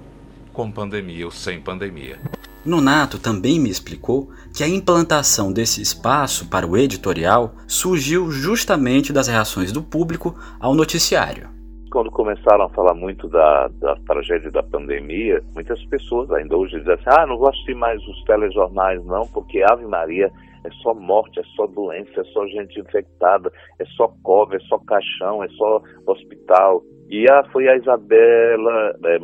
com 0.56 0.72
pandemia 0.72 1.26
ou 1.26 1.30
sem 1.30 1.60
pandemia. 1.60 2.16
Nonato 2.64 3.20
também 3.20 3.60
me 3.60 3.68
explicou 3.68 4.30
que 4.56 4.64
a 4.64 4.68
implantação 4.68 5.52
desse 5.52 5.82
espaço 5.82 6.48
para 6.48 6.66
o 6.66 6.78
editorial 6.78 7.52
surgiu 7.68 8.30
justamente 8.30 9.12
das 9.12 9.28
reações 9.28 9.70
do 9.70 9.82
público 9.82 10.34
ao 10.58 10.74
noticiário. 10.74 11.50
Quando 11.92 12.10
começaram 12.10 12.64
a 12.64 12.70
falar 12.70 12.94
muito 12.94 13.28
da, 13.28 13.68
da 13.68 13.96
tragédia 14.06 14.50
da 14.50 14.62
pandemia, 14.62 15.42
muitas 15.54 15.84
pessoas 15.84 16.30
ainda 16.32 16.56
hoje 16.56 16.78
dizem 16.78 16.94
assim, 16.94 17.04
ah, 17.06 17.26
não 17.26 17.36
vou 17.36 17.48
assistir 17.50 17.74
mais 17.74 18.02
os 18.08 18.24
telejornais 18.24 19.04
não, 19.04 19.26
porque 19.28 19.62
Ave 19.62 19.84
Maria 19.86 20.32
é 20.64 20.70
só 20.82 20.94
morte, 20.94 21.38
é 21.38 21.44
só 21.54 21.66
doença, 21.66 22.20
é 22.20 22.24
só 22.24 22.46
gente 22.46 22.80
infectada, 22.80 23.52
é 23.78 23.84
só 23.96 24.08
cova, 24.22 24.56
é 24.56 24.60
só 24.60 24.78
caixão, 24.78 25.44
é 25.44 25.48
só 25.50 25.82
hospital. 26.06 26.82
E 27.08 27.30
a, 27.30 27.44
foi 27.52 27.68
a 27.68 27.76
Isabela 27.76 28.96
é, 29.04 29.18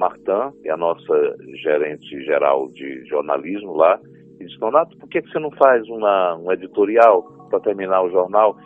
que 0.62 0.68
é 0.68 0.72
a 0.72 0.76
nossa 0.76 1.36
gerente 1.62 2.24
geral 2.24 2.68
de 2.68 3.04
jornalismo 3.06 3.74
lá, 3.74 3.98
e 4.38 4.46
disse, 4.46 4.58
Donato, 4.58 4.96
por 4.98 5.08
que, 5.08 5.20
que 5.20 5.30
você 5.30 5.38
não 5.38 5.50
faz 5.52 5.86
uma, 5.88 6.36
um 6.36 6.52
editorial 6.52 7.22
para 7.50 7.60
terminar 7.60 8.02
o 8.02 8.10
jornal? 8.10 8.56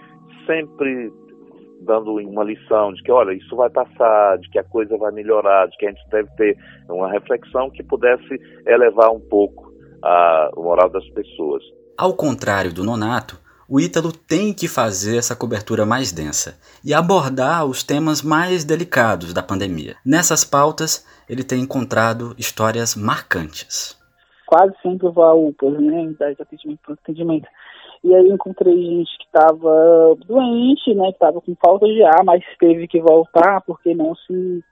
Sempre 0.46 1.10
dando 1.80 2.14
uma 2.14 2.44
lição 2.44 2.92
de 2.92 3.02
que, 3.02 3.12
olha, 3.12 3.32
isso 3.32 3.54
vai 3.56 3.70
passar, 3.70 4.38
de 4.38 4.48
que 4.50 4.58
a 4.58 4.64
coisa 4.64 4.96
vai 4.96 5.12
melhorar, 5.12 5.66
de 5.66 5.76
que 5.76 5.86
a 5.86 5.90
gente 5.90 6.08
deve 6.10 6.28
ter 6.36 6.56
uma 6.88 7.10
reflexão 7.10 7.70
que 7.70 7.82
pudesse 7.82 8.38
elevar 8.66 9.10
um 9.10 9.20
pouco 9.20 9.72
a, 10.02 10.50
o 10.56 10.62
moral 10.62 10.90
das 10.90 11.08
pessoas. 11.10 11.62
Ao 11.96 12.14
contrário 12.14 12.72
do 12.72 12.84
Nonato, 12.84 13.38
o 13.68 13.80
Ítalo 13.80 14.12
tem 14.12 14.54
que 14.54 14.68
fazer 14.68 15.18
essa 15.18 15.34
cobertura 15.34 15.84
mais 15.84 16.12
densa 16.12 16.56
e 16.84 16.94
abordar 16.94 17.64
os 17.64 17.82
temas 17.82 18.22
mais 18.22 18.64
delicados 18.64 19.34
da 19.34 19.42
pandemia. 19.42 19.96
Nessas 20.04 20.44
pautas, 20.44 21.04
ele 21.28 21.42
tem 21.42 21.62
encontrado 21.62 22.34
histórias 22.38 22.94
marcantes. 22.94 23.96
Quase 24.46 24.72
sempre 24.80 25.08
eu 25.08 25.12
vou 25.12 25.24
a 25.24 25.34
UPAs, 25.34 25.80
né, 25.80 26.06
de 26.06 26.42
atendimento, 26.42 26.92
atendimento. 26.92 27.48
E 28.04 28.14
aí 28.14 28.28
encontrei 28.28 28.72
gente 28.72 29.18
que 29.18 29.24
estava 29.24 30.16
doente, 30.26 30.94
né, 30.94 31.06
que 31.06 31.14
estava 31.14 31.40
com 31.40 31.56
falta 31.56 31.86
de 31.86 32.04
ar, 32.04 32.22
mas 32.24 32.44
teve 32.60 32.86
que 32.86 33.00
voltar 33.00 33.60
porque 33.62 33.94
não 33.94 34.14
se 34.14 34.62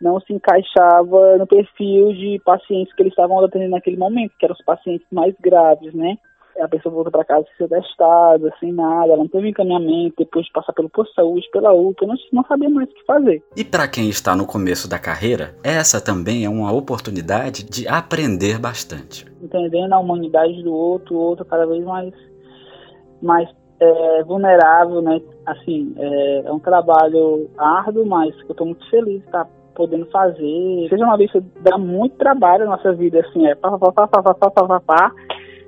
não 0.00 0.18
se 0.18 0.32
encaixava 0.32 1.38
no 1.38 1.46
perfil 1.46 2.12
de 2.12 2.42
pacientes 2.44 2.92
que 2.92 3.02
eles 3.04 3.12
estavam 3.12 3.38
atendendo 3.38 3.70
naquele 3.70 3.96
momento, 3.96 4.34
que 4.36 4.44
eram 4.44 4.56
os 4.58 4.64
pacientes 4.64 5.06
mais 5.12 5.32
graves, 5.40 5.94
né? 5.94 6.18
A 6.60 6.68
pessoa 6.68 6.94
volta 6.94 7.10
para 7.10 7.24
casa 7.24 7.46
sem 7.56 7.68
testada, 7.68 8.52
sem 8.60 8.72
nada, 8.72 9.06
ela 9.06 9.16
não 9.16 9.28
teve 9.28 9.48
encaminhamento, 9.48 10.16
depois 10.18 10.46
de 10.46 10.52
passar 10.52 10.72
pelo 10.72 10.90
posto 10.90 11.10
de 11.10 11.14
saúde, 11.14 11.50
pela 11.52 11.72
UPA, 11.72 12.06
não, 12.06 12.14
não 12.32 12.44
sabia 12.44 12.68
mais 12.68 12.88
o 12.88 12.94
que 12.94 13.04
fazer. 13.04 13.42
E 13.56 13.64
para 13.64 13.88
quem 13.88 14.08
está 14.08 14.36
no 14.36 14.46
começo 14.46 14.88
da 14.88 14.98
carreira, 14.98 15.54
essa 15.62 16.00
também 16.00 16.44
é 16.44 16.48
uma 16.48 16.72
oportunidade 16.72 17.64
de 17.64 17.88
aprender 17.88 18.58
bastante. 18.58 19.26
Entendendo 19.42 19.92
a 19.92 19.98
humanidade 19.98 20.62
do 20.62 20.72
outro, 20.72 21.14
o 21.14 21.18
outro 21.18 21.44
cada 21.44 21.66
vez 21.66 21.84
mais, 21.84 22.12
mais 23.20 23.48
é, 23.80 24.22
vulnerável, 24.24 25.02
né? 25.02 25.20
Assim, 25.46 25.92
é, 25.96 26.42
é, 26.46 26.52
um 26.52 26.58
trabalho 26.58 27.50
árduo, 27.58 28.06
mas 28.06 28.34
eu 28.42 28.50
estou 28.50 28.66
muito 28.66 28.88
feliz 28.88 29.20
de 29.20 29.26
estar 29.26 29.48
podendo 29.74 30.06
fazer. 30.06 30.88
Seja 30.88 31.04
uma 31.04 31.16
vez 31.16 31.32
que 31.32 31.40
dá 31.62 31.76
muito 31.78 32.16
trabalho 32.16 32.64
na 32.64 32.76
nossa 32.76 32.92
vida, 32.92 33.20
assim, 33.20 33.46
é 33.46 33.54
pá, 33.54 33.76
pá, 33.76 33.92
pá, 33.92 34.06
pá, 34.06 34.22
pá, 34.22 34.34
pá, 34.34 34.50
pá, 34.50 34.66
pá, 34.68 34.80
pá 34.80 35.12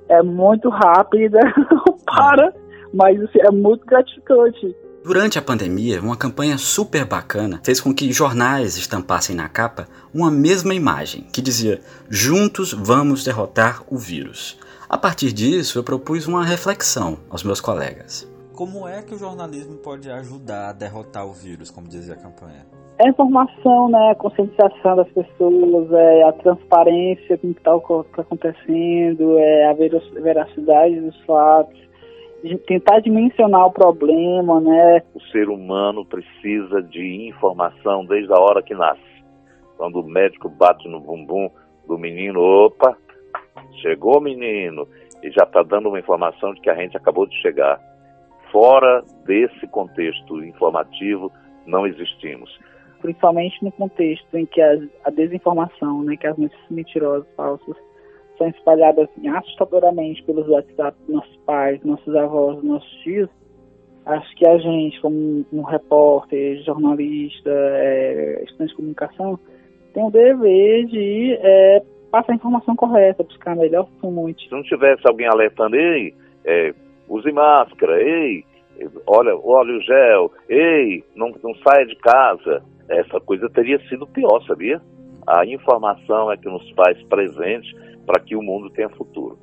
é 0.08 0.22
muito 0.22 0.68
rápida, 0.68 1.40
para, 2.04 2.52
mas 2.92 3.20
assim, 3.22 3.40
é 3.40 3.50
muito 3.50 3.84
gratificante. 3.86 4.74
Durante 5.04 5.38
a 5.38 5.42
pandemia, 5.42 6.00
uma 6.00 6.16
campanha 6.16 6.56
super 6.56 7.04
bacana 7.04 7.60
fez 7.62 7.78
com 7.78 7.94
que 7.94 8.10
jornais 8.10 8.78
estampassem 8.78 9.36
na 9.36 9.48
capa 9.48 9.86
uma 10.14 10.30
mesma 10.30 10.74
imagem, 10.74 11.26
que 11.30 11.42
dizia: 11.42 11.80
Juntos 12.08 12.72
vamos 12.72 13.22
derrotar 13.22 13.82
o 13.90 13.98
vírus. 13.98 14.58
A 14.88 14.96
partir 14.96 15.32
disso, 15.32 15.78
eu 15.78 15.84
propus 15.84 16.26
uma 16.26 16.44
reflexão 16.44 17.18
aos 17.28 17.42
meus 17.42 17.60
colegas. 17.60 18.26
Como 18.54 18.86
é 18.88 19.02
que 19.02 19.14
o 19.14 19.18
jornalismo 19.18 19.76
pode 19.76 20.10
ajudar 20.10 20.70
a 20.70 20.72
derrotar 20.72 21.26
o 21.26 21.32
vírus, 21.32 21.70
como 21.70 21.88
dizia 21.88 22.14
a 22.14 22.16
campanha? 22.16 22.64
É 22.96 23.08
informação, 23.08 23.88
né, 23.88 24.10
a 24.12 24.14
conscientização 24.14 24.94
das 24.94 25.08
pessoas, 25.08 25.90
é 25.92 26.22
a 26.22 26.32
transparência 26.32 27.36
com 27.38 27.48
o 27.48 27.54
que 27.54 27.58
está 27.58 27.72
tá 27.72 28.22
acontecendo, 28.22 29.36
é 29.36 29.66
a 29.66 29.72
veracidade 29.72 31.00
dos 31.00 31.20
fatos, 31.24 31.76
tentar 32.68 33.00
dimensionar 33.00 33.66
o 33.66 33.72
problema, 33.72 34.60
né. 34.60 35.02
O 35.12 35.20
ser 35.32 35.48
humano 35.48 36.04
precisa 36.04 36.80
de 36.82 37.28
informação 37.28 38.04
desde 38.06 38.32
a 38.32 38.38
hora 38.38 38.62
que 38.62 38.74
nasce. 38.74 39.02
Quando 39.76 40.00
o 40.00 40.06
médico 40.06 40.48
bate 40.48 40.88
no 40.88 41.00
bumbum 41.00 41.50
do 41.88 41.98
menino, 41.98 42.40
opa, 42.40 42.96
chegou 43.82 44.18
o 44.18 44.22
menino, 44.22 44.86
e 45.20 45.32
já 45.32 45.42
está 45.42 45.64
dando 45.64 45.88
uma 45.88 45.98
informação 45.98 46.54
de 46.54 46.60
que 46.60 46.70
a 46.70 46.76
gente 46.76 46.96
acabou 46.96 47.26
de 47.26 47.34
chegar. 47.42 47.80
Fora 48.52 49.02
desse 49.24 49.66
contexto 49.66 50.44
informativo, 50.44 51.32
não 51.66 51.88
existimos 51.88 52.56
principalmente 53.04 53.62
no 53.62 53.70
contexto 53.70 54.34
em 54.34 54.46
que 54.46 54.62
a, 54.62 55.10
desinformação, 55.10 56.02
né, 56.04 56.16
que 56.16 56.26
as 56.26 56.38
notícias 56.38 56.70
mentirosas, 56.70 57.28
falsas, 57.36 57.76
são 58.38 58.48
espalhadas 58.48 59.10
assim, 59.10 59.28
assustadoramente 59.28 60.22
pelos 60.22 60.48
WhatsApp 60.48 60.96
dos 61.00 61.16
nossos 61.16 61.36
pais, 61.44 61.84
nossos 61.84 62.16
avós, 62.16 62.64
nossos 62.64 62.90
tios, 63.02 63.28
acho 64.06 64.34
que 64.36 64.48
a 64.48 64.56
gente, 64.56 64.98
como 65.02 65.44
um 65.52 65.62
repórter, 65.62 66.62
jornalista, 66.64 67.50
é, 67.50 68.42
estudante 68.42 68.70
de 68.70 68.76
comunicação, 68.76 69.38
tem 69.92 70.02
o 70.02 70.10
dever 70.10 70.86
de 70.86 71.38
é, 71.42 71.82
passar 72.10 72.32
a 72.32 72.36
informação 72.36 72.74
correta, 72.74 73.22
buscar 73.22 73.52
a 73.52 73.56
melhor 73.56 73.86
fonte. 74.00 74.48
Se 74.48 74.54
não 74.54 74.62
tivesse 74.62 75.06
alguém 75.06 75.26
alertando, 75.26 75.76
ei, 75.76 76.14
é, 76.46 76.72
use 77.06 77.30
máscara, 77.30 78.02
ei, 78.02 78.44
olha, 79.06 79.36
olha 79.36 79.76
o 79.76 79.82
gel, 79.82 80.32
ei, 80.48 81.04
não, 81.14 81.34
não 81.42 81.54
saia 81.56 81.84
de 81.84 81.96
casa, 81.96 82.62
essa 82.88 83.20
coisa 83.20 83.48
teria 83.50 83.78
sido 83.88 84.06
pior, 84.06 84.44
sabia? 84.46 84.80
A 85.26 85.44
informação 85.46 86.30
é 86.30 86.36
que 86.36 86.48
nos 86.48 86.68
faz 86.70 87.02
presente 87.04 87.74
para 88.06 88.20
que 88.20 88.36
o 88.36 88.42
mundo 88.42 88.70
tenha 88.70 88.88
futuro. 88.90 89.38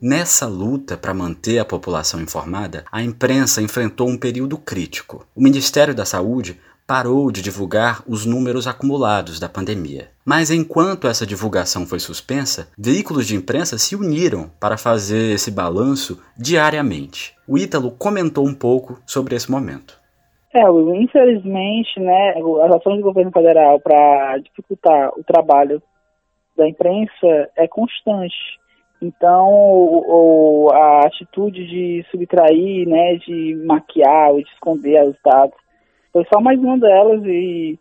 Nessa 0.00 0.46
luta 0.46 0.96
para 0.96 1.12
manter 1.12 1.58
a 1.58 1.64
população 1.64 2.20
informada, 2.20 2.84
a 2.90 3.02
imprensa 3.02 3.60
enfrentou 3.60 4.08
um 4.08 4.16
período 4.16 4.56
crítico. 4.56 5.26
O 5.34 5.42
Ministério 5.42 5.94
da 5.94 6.04
Saúde 6.04 6.58
parou 6.86 7.30
de 7.30 7.42
divulgar 7.42 8.02
os 8.06 8.24
números 8.24 8.66
acumulados 8.66 9.38
da 9.38 9.46
pandemia. 9.46 10.08
Mas 10.24 10.50
enquanto 10.50 11.06
essa 11.06 11.26
divulgação 11.26 11.84
foi 11.84 11.98
suspensa, 11.98 12.68
veículos 12.78 13.26
de 13.26 13.36
imprensa 13.36 13.76
se 13.76 13.94
uniram 13.94 14.50
para 14.58 14.78
fazer 14.78 15.34
esse 15.34 15.50
balanço 15.50 16.18
diariamente. 16.34 17.34
O 17.46 17.58
Ítalo 17.58 17.90
comentou 17.90 18.46
um 18.46 18.54
pouco 18.54 18.98
sobre 19.04 19.34
esse 19.36 19.50
momento. 19.50 19.97
É, 20.54 20.62
infelizmente, 20.96 22.00
né, 22.00 22.34
as 22.64 22.74
ações 22.74 22.98
do 22.98 23.02
governo 23.02 23.30
federal 23.30 23.78
para 23.80 24.38
dificultar 24.38 25.10
o 25.18 25.22
trabalho 25.22 25.82
da 26.56 26.66
imprensa 26.66 27.50
é 27.56 27.68
constante. 27.68 28.58
Então, 29.00 29.48
o, 29.50 30.70
a 30.72 31.06
atitude 31.06 31.66
de 31.66 32.04
subtrair, 32.10 32.88
né, 32.88 33.16
de 33.16 33.54
maquiar 33.64 34.32
ou 34.32 34.42
de 34.42 34.48
esconder 34.50 35.04
os 35.04 35.16
dados 35.24 35.56
foi 36.12 36.26
só 36.32 36.40
mais 36.40 36.58
uma 36.58 36.78
delas 36.78 37.22
e 37.24 37.78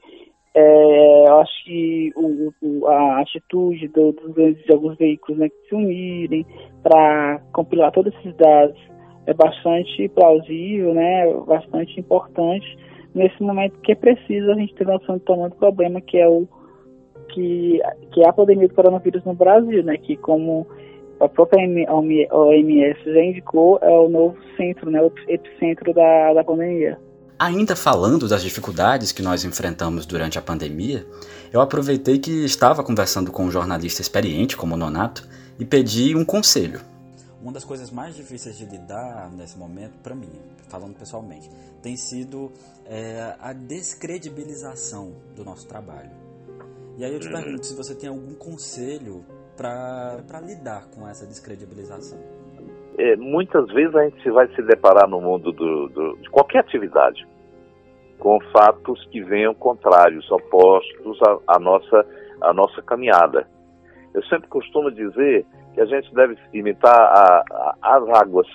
é, 0.53 1.27
eu 1.27 1.37
acho 1.39 1.63
que 1.63 2.11
o, 2.15 2.53
o, 2.61 2.87
a 2.87 3.21
atitude 3.21 3.87
do, 3.87 4.11
dos, 4.11 4.63
de 4.63 4.71
alguns 4.73 4.97
veículos 4.97 5.39
né, 5.39 5.49
que 5.49 5.69
se 5.69 5.75
unirem 5.75 6.45
para 6.83 7.39
compilar 7.53 7.91
todos 7.91 8.13
esses 8.15 8.35
dados 8.35 8.79
é 9.27 9.33
bastante 9.33 10.07
plausível, 10.09 10.93
né, 10.93 11.31
bastante 11.45 11.99
importante 11.99 12.77
nesse 13.13 13.41
momento 13.43 13.79
que 13.81 13.91
é 13.91 13.95
preciso 13.95 14.51
a 14.51 14.55
gente 14.55 14.73
ter 14.73 14.87
noção 14.87 15.17
do 15.17 15.21
tamanho 15.21 15.49
do 15.49 15.55
problema 15.55 16.01
que 16.01 16.17
é 16.17 16.27
o 16.27 16.47
que, 17.29 17.79
que 18.13 18.21
é 18.21 18.27
a 18.27 18.33
pandemia 18.33 18.67
do 18.67 18.73
coronavírus 18.73 19.23
no 19.25 19.33
Brasil, 19.33 19.83
né, 19.83 19.97
que 19.97 20.15
como 20.15 20.65
a 21.19 21.27
própria 21.27 21.67
OMS 21.91 22.99
já 23.05 23.23
indicou, 23.23 23.79
é 23.81 23.89
o 23.89 24.07
novo 24.07 24.37
centro, 24.55 24.89
né, 24.89 25.01
o 25.01 25.11
epicentro 25.27 25.93
da, 25.93 26.33
da 26.33 26.43
pandemia. 26.43 26.97
Ainda 27.39 27.75
falando 27.75 28.27
das 28.27 28.41
dificuldades 28.41 29.11
que 29.11 29.21
nós 29.21 29.43
enfrentamos 29.43 30.05
durante 30.05 30.39
a 30.39 30.41
pandemia, 30.41 31.05
eu 31.51 31.61
aproveitei 31.61 32.17
que 32.17 32.45
estava 32.45 32.83
conversando 32.83 33.31
com 33.31 33.43
um 33.43 33.51
jornalista 33.51 34.01
experiente 34.01 34.57
como 34.57 34.73
o 34.73 34.77
Nonato 34.77 35.27
e 35.59 35.65
pedi 35.65 36.15
um 36.15 36.25
conselho. 36.25 36.79
Uma 37.41 37.51
das 37.51 37.63
coisas 37.63 37.91
mais 37.91 38.15
difíceis 38.15 38.57
de 38.57 38.65
lidar 38.65 39.31
nesse 39.31 39.57
momento, 39.57 39.99
para 40.01 40.15
mim, 40.15 40.31
falando 40.69 40.97
pessoalmente, 40.97 41.49
tem 41.83 41.95
sido 41.95 42.51
é, 42.85 43.35
a 43.39 43.53
descredibilização 43.53 45.13
do 45.35 45.45
nosso 45.45 45.67
trabalho. 45.67 46.09
E 46.97 47.05
aí 47.05 47.13
eu 47.13 47.19
te 47.19 47.29
pergunto 47.29 47.65
se 47.65 47.75
você 47.75 47.93
tem 47.93 48.09
algum 48.09 48.33
conselho 48.33 49.23
para 49.55 50.41
lidar 50.41 50.87
com 50.89 51.07
essa 51.07 51.27
descredibilização. 51.27 52.19
É, 52.97 53.15
muitas 53.15 53.67
vezes 53.71 53.95
a 53.95 54.03
gente 54.05 54.29
vai 54.31 54.47
se 54.55 54.61
deparar 54.63 55.07
no 55.07 55.21
mundo 55.21 55.51
do, 55.51 55.87
do, 55.89 56.17
de 56.17 56.29
qualquer 56.31 56.59
atividade 56.59 57.27
com 58.17 58.39
fatos 58.51 59.05
que 59.11 59.21
venham 59.23 59.53
contrários, 59.53 60.29
opostos 60.31 61.19
à, 61.21 61.55
à, 61.55 61.59
nossa, 61.59 62.05
à 62.41 62.51
nossa 62.51 62.81
caminhada. 62.81 63.47
Eu 64.13 64.23
sempre 64.23 64.47
costumo 64.47 64.91
dizer 64.91 65.45
a 65.81 65.85
gente 65.85 66.13
deve 66.13 66.37
imitar 66.53 66.95
a, 66.95 67.43
a, 67.51 67.97
as 67.97 68.21
águas. 68.21 68.47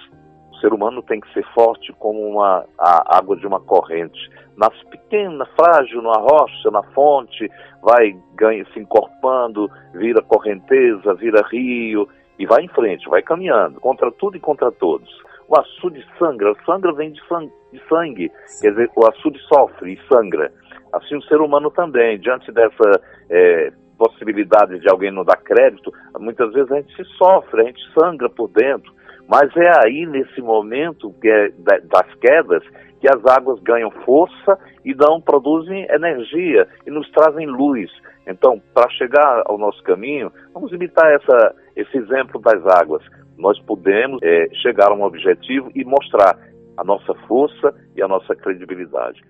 O 0.51 0.57
ser 0.57 0.73
humano 0.73 1.03
tem 1.03 1.21
que 1.21 1.33
ser 1.33 1.45
forte 1.55 1.93
como 1.95 2.21
uma, 2.21 2.65
a 2.79 3.19
água 3.19 3.37
de 3.37 3.47
uma 3.47 3.61
corrente. 3.61 4.31
Nasce 4.57 4.85
pequena, 4.87 5.47
frágil, 5.57 6.03
numa 6.03 6.21
rocha, 6.21 6.71
na 6.71 6.83
fonte, 6.95 7.51
vai 7.83 8.15
ganha, 8.35 8.65
se 8.73 8.79
encorpando, 8.79 9.71
vira 9.95 10.23
correnteza, 10.23 11.15
vira 11.15 11.43
rio 11.51 12.09
e 12.39 12.47
vai 12.47 12.63
em 12.63 12.69
frente, 12.69 13.09
vai 13.09 13.23
caminhando, 13.23 13.81
contra 13.81 14.11
tudo 14.13 14.37
e 14.37 14.41
contra 14.41 14.71
todos. 14.71 15.11
O 15.49 15.59
açude 15.59 16.05
sangra, 16.19 16.55
sangra 16.65 16.93
vem 16.93 17.13
de 17.13 17.21
sangue, 17.27 17.53
de 17.73 17.81
sangue, 17.89 18.33
quer 18.61 18.71
dizer, 18.71 18.91
o 18.97 19.07
açude 19.07 19.39
sofre 19.49 19.93
e 19.93 20.09
sangra. 20.09 20.53
Assim 20.93 21.17
o 21.17 21.23
ser 21.23 21.41
humano 21.41 21.71
também, 21.71 22.19
diante 22.19 22.51
dessa 22.53 23.01
é, 23.31 23.73
possibilidade 24.03 24.81
de 24.81 24.91
alguém 24.91 25.13
não 25.13 25.25
dar 25.25 25.37
crédito, 25.37 25.93
muitas 26.19 26.53
vezes 26.53 26.73
a 26.73 26.77
gente 26.81 26.97
se 26.97 27.05
sofre, 27.17 27.63
a 27.63 27.65
gente 27.67 27.81
sangra 27.95 28.29
por 28.29 28.49
dentro. 28.49 28.93
Mas 29.29 29.57
é 29.57 29.71
aí, 29.85 30.05
nesse 30.07 30.41
momento 30.41 31.15
que 31.21 31.29
é 31.29 31.51
das 31.51 32.15
quedas, 32.21 32.65
que 33.01 33.09
as 33.09 33.25
águas 33.25 33.61
ganham 33.61 33.91
força 34.05 34.59
e 34.85 34.93
dão, 34.93 35.21
produzem 35.21 35.87
energia 35.89 36.67
e 36.85 36.91
nos 36.91 37.09
trazem 37.13 37.47
luz. 37.47 37.91
Então, 38.27 38.61
para 38.75 38.91
chegar 38.91 39.43
ao 39.47 39.57
nosso 39.57 39.81
caminho, 39.85 40.33
vamos 40.53 40.73
imitar 40.73 41.13
essa, 41.13 41.55
esse 41.77 41.97
exemplo 41.97 42.41
das 42.41 42.67
águas. 42.67 43.03
Nós 43.39 43.59
podemos 43.61 44.21
é, 44.23 44.49
chegar 44.63 44.91
a 44.91 44.95
um 44.95 45.05
objetivo 45.05 45.71
e 45.75 45.85
mostrar 45.85 46.37
a 46.77 46.85
nossa 46.85 47.15
força 47.29 47.73
e 47.95 48.03
a 48.03 48.09
nossa 48.09 48.35
credibilidade. 48.35 49.23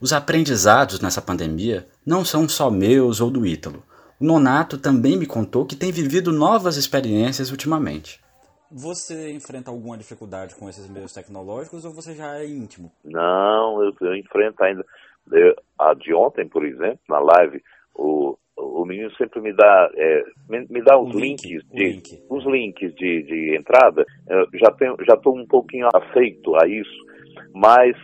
Os 0.00 0.12
aprendizados 0.12 1.00
nessa 1.00 1.22
pandemia 1.22 1.86
não 2.04 2.24
são 2.24 2.46
só 2.46 2.70
meus 2.70 3.22
ou 3.22 3.30
do 3.30 3.46
Ítalo. 3.46 3.82
O 4.20 4.24
Nonato 4.24 4.78
também 4.78 5.18
me 5.18 5.26
contou 5.26 5.66
que 5.66 5.76
tem 5.76 5.90
vivido 5.90 6.32
novas 6.32 6.76
experiências 6.76 7.50
ultimamente. 7.50 8.22
Você 8.70 9.32
enfrenta 9.32 9.70
alguma 9.70 9.96
dificuldade 9.96 10.54
com 10.54 10.68
esses 10.68 10.88
meios 10.88 11.12
tecnológicos 11.12 11.84
ou 11.84 11.92
você 11.92 12.14
já 12.14 12.38
é 12.38 12.46
íntimo? 12.46 12.90
Não, 13.04 13.82
eu, 13.82 13.92
eu 14.00 14.16
enfrento 14.16 14.62
ainda. 14.64 14.84
Eu, 15.30 15.54
a 15.78 15.94
de 15.94 16.12
ontem, 16.14 16.48
por 16.48 16.64
exemplo, 16.64 16.98
na 17.08 17.18
live, 17.18 17.62
o, 17.94 18.36
o 18.56 18.84
menino 18.84 19.10
sempre 19.16 19.40
me 19.40 19.52
dá, 19.52 19.90
é, 19.94 20.24
me, 20.48 20.66
me, 20.68 20.82
dá 20.82 20.98
os 20.98 21.14
links, 21.14 21.44
link, 21.44 21.64
de, 21.72 21.84
link. 21.84 22.22
os 22.28 22.44
links 22.44 22.94
de, 22.94 23.22
de 23.22 23.56
entrada. 23.56 24.04
Eu 24.28 24.46
já 24.54 24.70
tenho, 24.72 24.96
já 25.06 25.14
estou 25.14 25.36
um 25.36 25.46
pouquinho 25.46 25.88
afeito 25.94 26.54
a 26.56 26.66
isso, 26.66 27.06
mas 27.54 27.96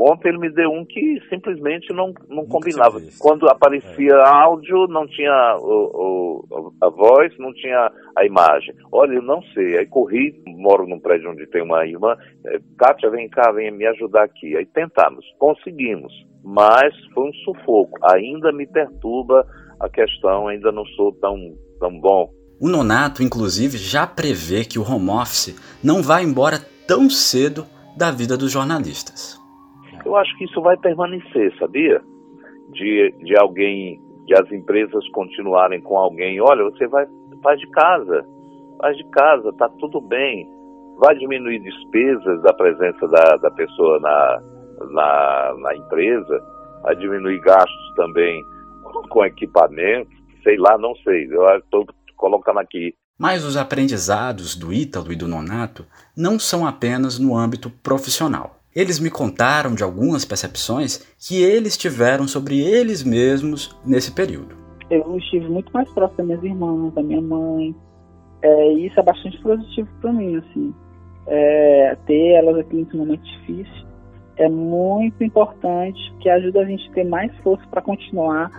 Ontem 0.00 0.30
ele 0.30 0.38
me 0.38 0.50
deu 0.50 0.70
um 0.70 0.82
que 0.82 1.20
simplesmente 1.28 1.92
não, 1.92 2.14
não 2.26 2.46
combinava. 2.46 2.98
Quando 3.18 3.46
aparecia 3.50 4.14
é. 4.14 4.28
áudio, 4.28 4.86
não 4.86 5.06
tinha 5.06 5.58
o, 5.60 6.46
o, 6.50 6.72
a 6.80 6.88
voz, 6.88 7.36
não 7.38 7.52
tinha 7.52 7.92
a 8.16 8.24
imagem. 8.24 8.74
Olha, 8.90 9.16
eu 9.16 9.22
não 9.22 9.42
sei. 9.52 9.76
Aí 9.76 9.86
corri, 9.86 10.42
moro 10.46 10.86
num 10.86 10.98
prédio 10.98 11.30
onde 11.30 11.46
tem 11.48 11.62
uma 11.62 11.86
irmã. 11.86 12.16
É, 12.46 12.58
Kátia, 12.78 13.10
vem 13.10 13.28
cá, 13.28 13.52
vem 13.52 13.70
me 13.70 13.86
ajudar 13.88 14.24
aqui. 14.24 14.56
Aí 14.56 14.64
tentamos, 14.64 15.22
conseguimos. 15.38 16.12
Mas 16.42 16.94
foi 17.12 17.28
um 17.28 17.32
sufoco. 17.44 17.98
Ainda 18.10 18.50
me 18.52 18.66
perturba 18.66 19.46
a 19.78 19.88
questão, 19.90 20.48
ainda 20.48 20.72
não 20.72 20.86
sou 20.86 21.12
tão, 21.12 21.36
tão 21.78 22.00
bom. 22.00 22.30
O 22.58 22.68
Nonato, 22.68 23.22
inclusive, 23.22 23.76
já 23.76 24.06
prevê 24.06 24.64
que 24.64 24.78
o 24.78 24.82
home 24.82 25.10
office 25.10 25.54
não 25.84 26.02
vai 26.02 26.22
embora 26.24 26.58
tão 26.86 27.10
cedo 27.10 27.66
da 27.96 28.10
vida 28.10 28.36
dos 28.36 28.50
jornalistas. 28.50 29.39
Eu 30.10 30.16
acho 30.16 30.36
que 30.36 30.44
isso 30.44 30.60
vai 30.60 30.76
permanecer, 30.76 31.56
sabia? 31.56 32.02
De, 32.72 33.14
de 33.22 33.38
alguém, 33.38 34.02
de 34.26 34.34
as 34.34 34.50
empresas 34.50 35.08
continuarem 35.10 35.80
com 35.80 35.96
alguém, 35.96 36.40
olha, 36.40 36.64
você 36.64 36.88
vai, 36.88 37.06
faz 37.40 37.60
de 37.60 37.70
casa, 37.70 38.26
faz 38.80 38.96
de 38.96 39.04
casa, 39.10 39.52
tá 39.52 39.68
tudo 39.78 40.00
bem. 40.00 40.48
Vai 40.98 41.16
diminuir 41.16 41.60
despesas 41.60 42.42
da 42.42 42.52
presença 42.52 43.06
da, 43.06 43.36
da 43.36 43.52
pessoa 43.52 44.00
na, 44.00 44.42
na, 44.90 45.54
na 45.60 45.76
empresa, 45.76 46.42
vai 46.82 46.96
diminuir 46.96 47.40
gastos 47.42 47.94
também 47.94 48.44
com 49.10 49.24
equipamento, 49.24 50.10
sei 50.42 50.56
lá, 50.56 50.76
não 50.76 50.92
sei, 51.04 51.28
eu 51.30 51.56
estou 51.56 51.86
colocando 52.16 52.58
aqui. 52.58 52.96
Mas 53.16 53.44
os 53.44 53.56
aprendizados 53.56 54.56
do 54.56 54.72
Ítalo 54.72 55.12
e 55.12 55.16
do 55.16 55.28
Nonato 55.28 55.86
não 56.16 56.36
são 56.36 56.66
apenas 56.66 57.16
no 57.16 57.36
âmbito 57.36 57.70
profissional. 57.70 58.59
Eles 58.74 59.00
me 59.00 59.10
contaram 59.10 59.74
de 59.74 59.82
algumas 59.82 60.24
percepções 60.24 60.98
que 61.18 61.42
eles 61.42 61.76
tiveram 61.76 62.28
sobre 62.28 62.60
eles 62.60 63.02
mesmos 63.02 63.76
nesse 63.84 64.12
período. 64.12 64.54
Eu 64.88 65.16
estive 65.18 65.48
muito 65.48 65.72
mais 65.72 65.88
próximo 65.90 66.18
das 66.18 66.26
minhas 66.26 66.44
irmãs, 66.44 66.94
da 66.94 67.02
minha 67.02 67.20
mãe. 67.20 67.74
É, 68.42 68.72
isso 68.72 68.98
é 68.98 69.02
bastante 69.02 69.40
positivo 69.42 69.88
para 70.00 70.12
mim, 70.12 70.36
assim. 70.36 70.74
É, 71.26 71.96
ter 72.06 72.34
elas 72.34 72.58
aqui 72.58 72.76
nesse 72.76 72.96
momento 72.96 73.22
difícil 73.22 73.90
é 74.36 74.48
muito 74.48 75.22
importante, 75.22 76.00
que 76.20 76.28
ajuda 76.28 76.60
a 76.60 76.64
gente 76.64 76.88
a 76.88 76.92
ter 76.94 77.04
mais 77.04 77.34
força 77.38 77.64
para 77.70 77.82
continuar 77.82 78.50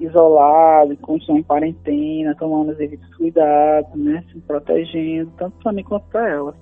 isolado, 0.00 0.96
continuar 0.96 1.40
em 1.40 1.42
quarentena, 1.42 2.34
tomando 2.36 2.72
os 2.72 2.78
devidos 2.78 3.14
cuidados, 3.16 3.94
né, 3.94 4.24
se 4.32 4.40
protegendo, 4.40 5.30
tanto 5.36 5.58
para 5.62 5.72
mim 5.72 5.84
quanto 5.84 6.06
para 6.06 6.26
elas. 6.26 6.54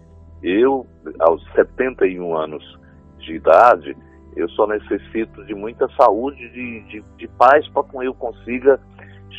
Eu, 0.43 0.87
aos 1.21 1.45
71 1.53 2.37
anos 2.37 2.79
de 3.19 3.35
idade, 3.35 3.97
eu 4.37 4.49
só 4.51 4.67
necessito 4.67 5.45
de 5.45 5.55
muita 5.55 5.89
saúde, 5.97 6.49
de, 6.51 6.81
de, 6.83 7.05
de 7.17 7.29
paz 7.37 7.67
para 7.69 7.85
que 7.85 8.07
eu 8.07 8.15
consiga 8.15 8.81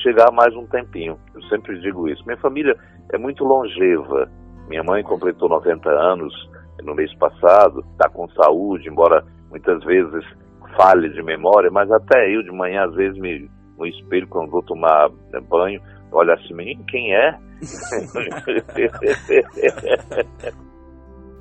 chegar 0.03 0.31
mais 0.31 0.55
um 0.55 0.65
tempinho. 0.67 1.17
Eu 1.33 1.41
sempre 1.43 1.79
digo 1.79 2.07
isso. 2.07 2.23
Minha 2.25 2.37
família 2.37 2.75
é 3.11 3.17
muito 3.17 3.43
longeva. 3.43 4.29
Minha 4.67 4.83
mãe 4.83 5.03
completou 5.03 5.49
90 5.49 5.89
anos 5.89 6.33
no 6.83 6.95
mês 6.95 7.13
passado, 7.15 7.83
está 7.91 8.07
com 8.09 8.29
saúde, 8.29 8.87
embora 8.87 9.25
muitas 9.49 9.83
vezes 9.83 10.23
falhe 10.75 11.09
de 11.09 11.23
memória, 11.23 11.71
mas 11.71 11.91
até 11.91 12.33
eu 12.33 12.43
de 12.43 12.51
manhã, 12.51 12.85
às 12.85 12.95
vezes, 12.95 13.19
me, 13.19 13.49
no 13.77 13.85
espelho, 13.85 14.27
quando 14.27 14.51
vou 14.51 14.61
tomar 14.61 15.09
banho, 15.49 15.81
olha 16.11 16.35
assim, 16.35 16.53
menino, 16.53 16.83
quem 16.85 17.15
é? 17.15 17.37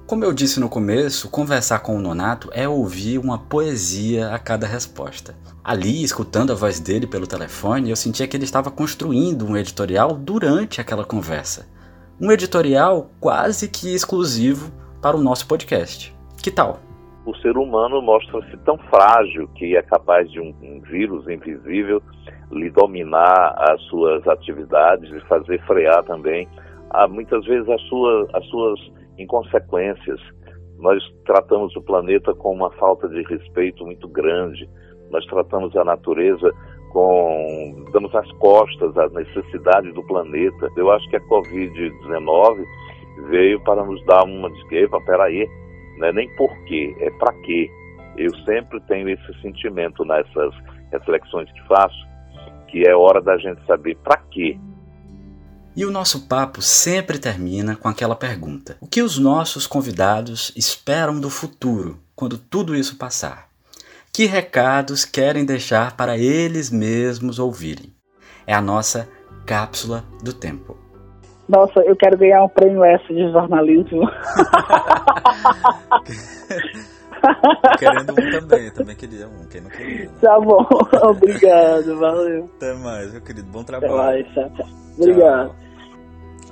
Como 0.08 0.24
eu 0.24 0.32
disse 0.32 0.58
no 0.58 0.70
começo, 0.70 1.30
conversar 1.30 1.80
com 1.80 1.94
o 1.94 2.00
Nonato 2.00 2.48
é 2.54 2.66
ouvir 2.66 3.18
uma 3.18 3.38
poesia 3.38 4.30
a 4.30 4.38
cada 4.38 4.66
resposta. 4.66 5.34
Ali, 5.62 6.02
escutando 6.02 6.50
a 6.50 6.54
voz 6.54 6.80
dele 6.80 7.06
pelo 7.06 7.26
telefone, 7.26 7.90
eu 7.90 7.94
sentia 7.94 8.26
que 8.26 8.34
ele 8.34 8.44
estava 8.44 8.70
construindo 8.70 9.44
um 9.44 9.54
editorial 9.54 10.14
durante 10.14 10.80
aquela 10.80 11.04
conversa. 11.04 11.68
Um 12.18 12.32
editorial 12.32 13.10
quase 13.20 13.68
que 13.68 13.94
exclusivo 13.94 14.72
para 15.02 15.14
o 15.14 15.22
nosso 15.22 15.46
podcast. 15.46 16.16
Que 16.42 16.50
tal? 16.50 16.80
O 17.26 17.36
ser 17.36 17.58
humano 17.58 18.00
mostra-se 18.00 18.56
tão 18.64 18.78
frágil 18.88 19.46
que 19.56 19.76
é 19.76 19.82
capaz 19.82 20.30
de 20.30 20.40
um, 20.40 20.80
vírus 20.88 21.28
invisível 21.28 22.00
lhe 22.50 22.70
dominar 22.70 23.54
as 23.58 23.82
suas 23.82 24.26
atividades 24.26 25.12
e 25.12 25.20
fazer 25.28 25.62
frear 25.66 26.02
também, 26.04 26.48
a, 26.88 27.06
muitas 27.06 27.44
vezes, 27.44 27.68
as 27.68 27.82
suas, 27.82 28.26
as 28.34 28.46
suas 28.46 28.97
inconsequências. 29.18 30.20
Nós 30.78 31.02
tratamos 31.26 31.74
o 31.76 31.82
planeta 31.82 32.32
com 32.34 32.54
uma 32.54 32.70
falta 32.72 33.08
de 33.08 33.22
respeito 33.22 33.84
muito 33.84 34.08
grande. 34.08 34.68
Nós 35.10 35.24
tratamos 35.26 35.74
a 35.76 35.84
natureza 35.84 36.52
com 36.92 37.84
damos 37.92 38.14
as 38.14 38.30
costas 38.32 38.96
às 38.96 39.12
necessidades 39.12 39.92
do 39.94 40.02
planeta. 40.04 40.68
Eu 40.76 40.90
acho 40.90 41.08
que 41.10 41.16
a 41.16 41.20
Covid-19 41.28 42.64
veio 43.28 43.60
para 43.64 43.84
nos 43.84 44.04
dar 44.06 44.24
uma 44.24 44.50
desculpa, 44.50 45.00
peraí, 45.04 45.48
não 45.98 46.08
é 46.08 46.12
nem 46.12 46.28
por 46.36 46.50
quê, 46.64 46.94
é 47.00 47.10
para 47.18 47.32
quê. 47.42 47.68
Eu 48.16 48.34
sempre 48.44 48.80
tenho 48.82 49.08
esse 49.08 49.40
sentimento 49.42 50.04
nessas 50.04 50.54
reflexões 50.92 51.50
que 51.52 51.66
faço, 51.66 52.06
que 52.68 52.88
é 52.88 52.94
hora 52.94 53.20
da 53.20 53.36
gente 53.36 53.64
saber 53.66 53.96
para 54.04 54.18
quê 54.30 54.58
e 55.78 55.86
o 55.86 55.90
nosso 55.90 56.26
papo 56.26 56.60
sempre 56.60 57.18
termina 57.18 57.76
com 57.76 57.88
aquela 57.88 58.16
pergunta: 58.16 58.76
o 58.80 58.86
que 58.86 59.00
os 59.00 59.18
nossos 59.18 59.66
convidados 59.66 60.52
esperam 60.54 61.18
do 61.18 61.30
futuro 61.30 61.98
quando 62.14 62.36
tudo 62.36 62.76
isso 62.76 62.96
passar? 62.96 63.48
que 64.18 64.26
recados 64.26 65.04
querem 65.04 65.44
deixar 65.44 65.96
para 65.96 66.18
eles 66.18 66.72
mesmos 66.72 67.38
ouvirem. 67.38 67.94
É 68.44 68.52
a 68.52 68.60
nossa 68.60 69.08
cápsula 69.46 70.02
do 70.24 70.32
tempo. 70.32 70.76
Nossa, 71.48 71.78
eu 71.82 71.94
quero 71.94 72.18
ganhar 72.18 72.42
um 72.42 72.48
prêmio 72.48 72.82
essa 72.82 73.06
de 73.14 73.30
jornalismo. 73.30 74.02
Querendo 77.78 78.12
um 78.12 78.40
também, 78.40 78.66
eu 78.66 78.74
também 78.74 78.96
queria 78.96 79.28
um, 79.28 79.46
quem 79.48 79.60
não 79.60 79.70
queria. 79.70 80.06
Né? 80.06 80.10
Tá 80.20 80.40
bom, 80.40 80.66
obrigado, 81.08 81.96
valeu. 81.96 82.50
Até 82.56 82.74
mais, 82.74 83.12
meu 83.12 83.22
querido, 83.22 83.48
bom 83.52 83.62
trabalho. 83.62 83.94
Até 83.94 84.02
mais, 84.02 84.26
tchau, 84.34 84.50
tchau. 84.56 84.66
Obrigado. 84.98 85.67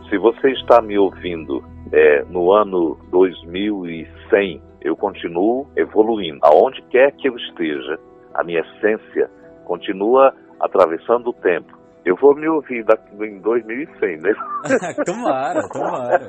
Se 0.09 0.19
você 0.19 0.51
está 0.53 0.81
me 0.81 0.97
ouvindo 0.99 1.65
é, 1.93 2.23
no 2.25 2.53
ano 2.53 2.97
2100, 3.11 4.63
eu 4.83 4.97
continuo 4.97 5.67
evoluindo. 5.77 6.39
Aonde 6.43 6.81
quer 6.91 7.13
que 7.13 7.29
eu 7.29 7.37
esteja, 7.37 7.99
a 8.35 8.45
minha 8.45 8.61
essência 8.61 9.29
continua 9.65 10.33
atravessando 10.61 11.31
o 11.31 11.33
tempo. 11.33 11.77
Eu 12.05 12.15
vou 12.17 12.37
me 12.37 12.49
ouvir 12.49 12.85
daqui 12.85 13.17
em 13.17 13.41
2100, 13.41 14.19
né? 14.19 14.33
tomara, 15.05 15.69
tomara. 15.73 16.29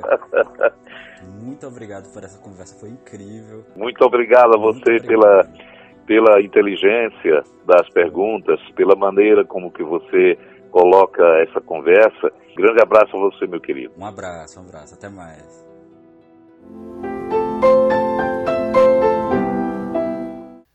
Muito 1.40 1.66
obrigado 1.66 2.12
por 2.12 2.24
essa 2.24 2.42
conversa, 2.42 2.78
foi 2.80 2.90
incrível. 2.90 3.64
Muito 3.76 4.04
obrigado 4.04 4.56
a 4.56 4.60
você 4.60 4.96
obrigado. 4.96 5.06
pela 5.06 5.68
pela 6.08 6.40
inteligência 6.40 7.42
das 7.66 7.86
perguntas, 7.90 8.58
pela 8.74 8.96
maneira 8.96 9.44
como 9.44 9.70
que 9.70 9.84
você 9.84 10.38
coloca 10.70 11.22
essa 11.42 11.60
conversa. 11.60 12.32
Grande 12.56 12.82
abraço 12.82 13.16
a 13.16 13.20
você, 13.20 13.46
meu 13.46 13.60
querido. 13.60 13.92
Um 13.96 14.04
abraço, 14.04 14.58
um 14.58 14.62
abraço, 14.62 14.94
até 14.94 15.08
mais. 15.08 15.66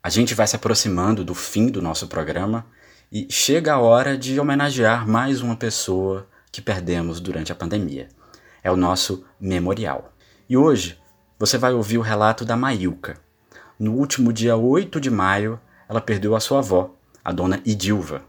A 0.02 0.10
gente 0.10 0.34
vai 0.34 0.46
se 0.46 0.56
aproximando 0.56 1.24
do 1.24 1.34
fim 1.34 1.68
do 1.68 1.82
nosso 1.82 2.08
programa 2.08 2.66
e 3.12 3.28
chega 3.30 3.74
a 3.74 3.80
hora 3.80 4.18
de 4.18 4.40
homenagear 4.40 5.08
mais 5.08 5.42
uma 5.42 5.56
pessoa 5.56 6.28
que 6.52 6.62
perdemos 6.62 7.20
durante 7.20 7.52
a 7.52 7.56
pandemia. 7.56 8.10
É 8.64 8.72
o 8.72 8.76
nosso 8.76 9.26
memorial. 9.40 10.14
E 10.50 10.58
hoje 10.58 11.00
você 11.40 11.58
vai 11.58 11.74
ouvir 11.74 11.98
o 11.98 12.02
relato 12.02 12.44
da 12.46 12.56
Mailca. 12.56 13.18
No 13.80 13.94
último 13.94 14.32
dia 14.32 14.56
8 14.56 15.00
de 15.00 15.10
maio, 15.10 15.60
ela 15.90 16.02
perdeu 16.02 16.36
a 16.36 16.40
sua 16.40 16.60
avó, 16.60 16.94
a 17.24 17.32
dona 17.32 17.62
Idilva. 17.66 18.24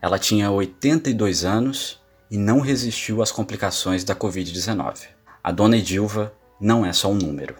Ela 0.00 0.18
tinha 0.18 0.50
82 0.50 1.44
anos 1.44 2.00
e 2.30 2.38
não 2.38 2.60
resistiu 2.60 3.20
às 3.20 3.32
complicações 3.32 4.04
da 4.04 4.14
Covid-19. 4.14 5.08
A 5.42 5.50
dona 5.50 5.76
Idilva 5.76 6.32
não 6.60 6.86
é 6.86 6.92
só 6.92 7.08
um 7.10 7.14
número. 7.14 7.56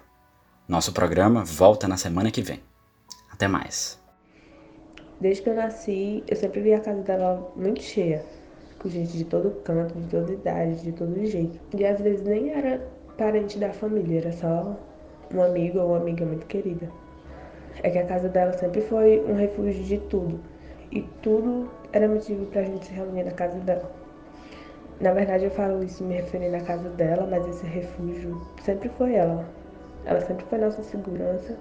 Nosso 0.68 0.92
programa 0.92 1.44
volta 1.44 1.88
na 1.88 1.96
semana 1.96 2.30
que 2.30 2.40
vem. 2.40 2.60
Até 3.32 3.48
mais. 3.48 3.98
Desde 5.20 5.42
que 5.42 5.50
eu 5.50 5.54
nasci, 5.54 6.22
eu 6.28 6.36
sempre 6.36 6.60
vi 6.60 6.72
a 6.72 6.80
casa 6.80 7.02
dela 7.02 7.52
muito 7.56 7.82
cheia, 7.82 8.24
com 8.78 8.88
gente 8.88 9.18
de 9.18 9.24
todo 9.24 9.50
canto, 9.62 9.98
de 9.98 10.06
toda 10.06 10.32
idade, 10.32 10.82
de 10.82 10.92
todo 10.92 11.26
jeito. 11.26 11.58
E 11.76 11.84
às 11.84 12.00
vezes 12.00 12.22
nem 12.22 12.50
era 12.50 12.78
parente 13.16 13.58
da 13.58 13.72
família, 13.72 14.20
era 14.20 14.32
só 14.32 14.76
um 15.34 15.42
amigo 15.42 15.80
ou 15.80 15.88
uma 15.88 15.96
amiga 15.96 16.24
muito 16.24 16.46
querida. 16.46 16.88
É 17.82 17.90
que 17.90 17.98
a 17.98 18.06
casa 18.06 18.28
dela 18.28 18.52
sempre 18.52 18.80
foi 18.82 19.20
um 19.26 19.34
refúgio 19.34 19.82
de 19.82 19.98
tudo. 19.98 20.40
E 20.90 21.02
tudo 21.22 21.68
era 21.92 22.08
motivo 22.08 22.46
pra 22.46 22.62
gente 22.62 22.86
se 22.86 22.94
reunir 22.94 23.24
na 23.24 23.32
casa 23.32 23.58
dela. 23.60 23.90
Na 25.00 25.12
verdade, 25.12 25.44
eu 25.44 25.50
falo 25.50 25.84
isso 25.84 26.02
me 26.02 26.14
referindo 26.14 26.56
à 26.56 26.60
casa 26.60 26.88
dela, 26.90 27.26
mas 27.30 27.46
esse 27.46 27.66
refúgio 27.66 28.40
sempre 28.62 28.88
foi 28.88 29.14
ela. 29.14 29.44
Ela 30.04 30.20
sempre 30.22 30.44
foi 30.46 30.58
nossa 30.58 30.82
segurança, 30.82 31.56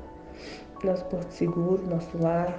nosso 0.84 1.06
porto 1.06 1.30
seguro, 1.32 1.86
nosso 1.88 2.18
lar, 2.18 2.58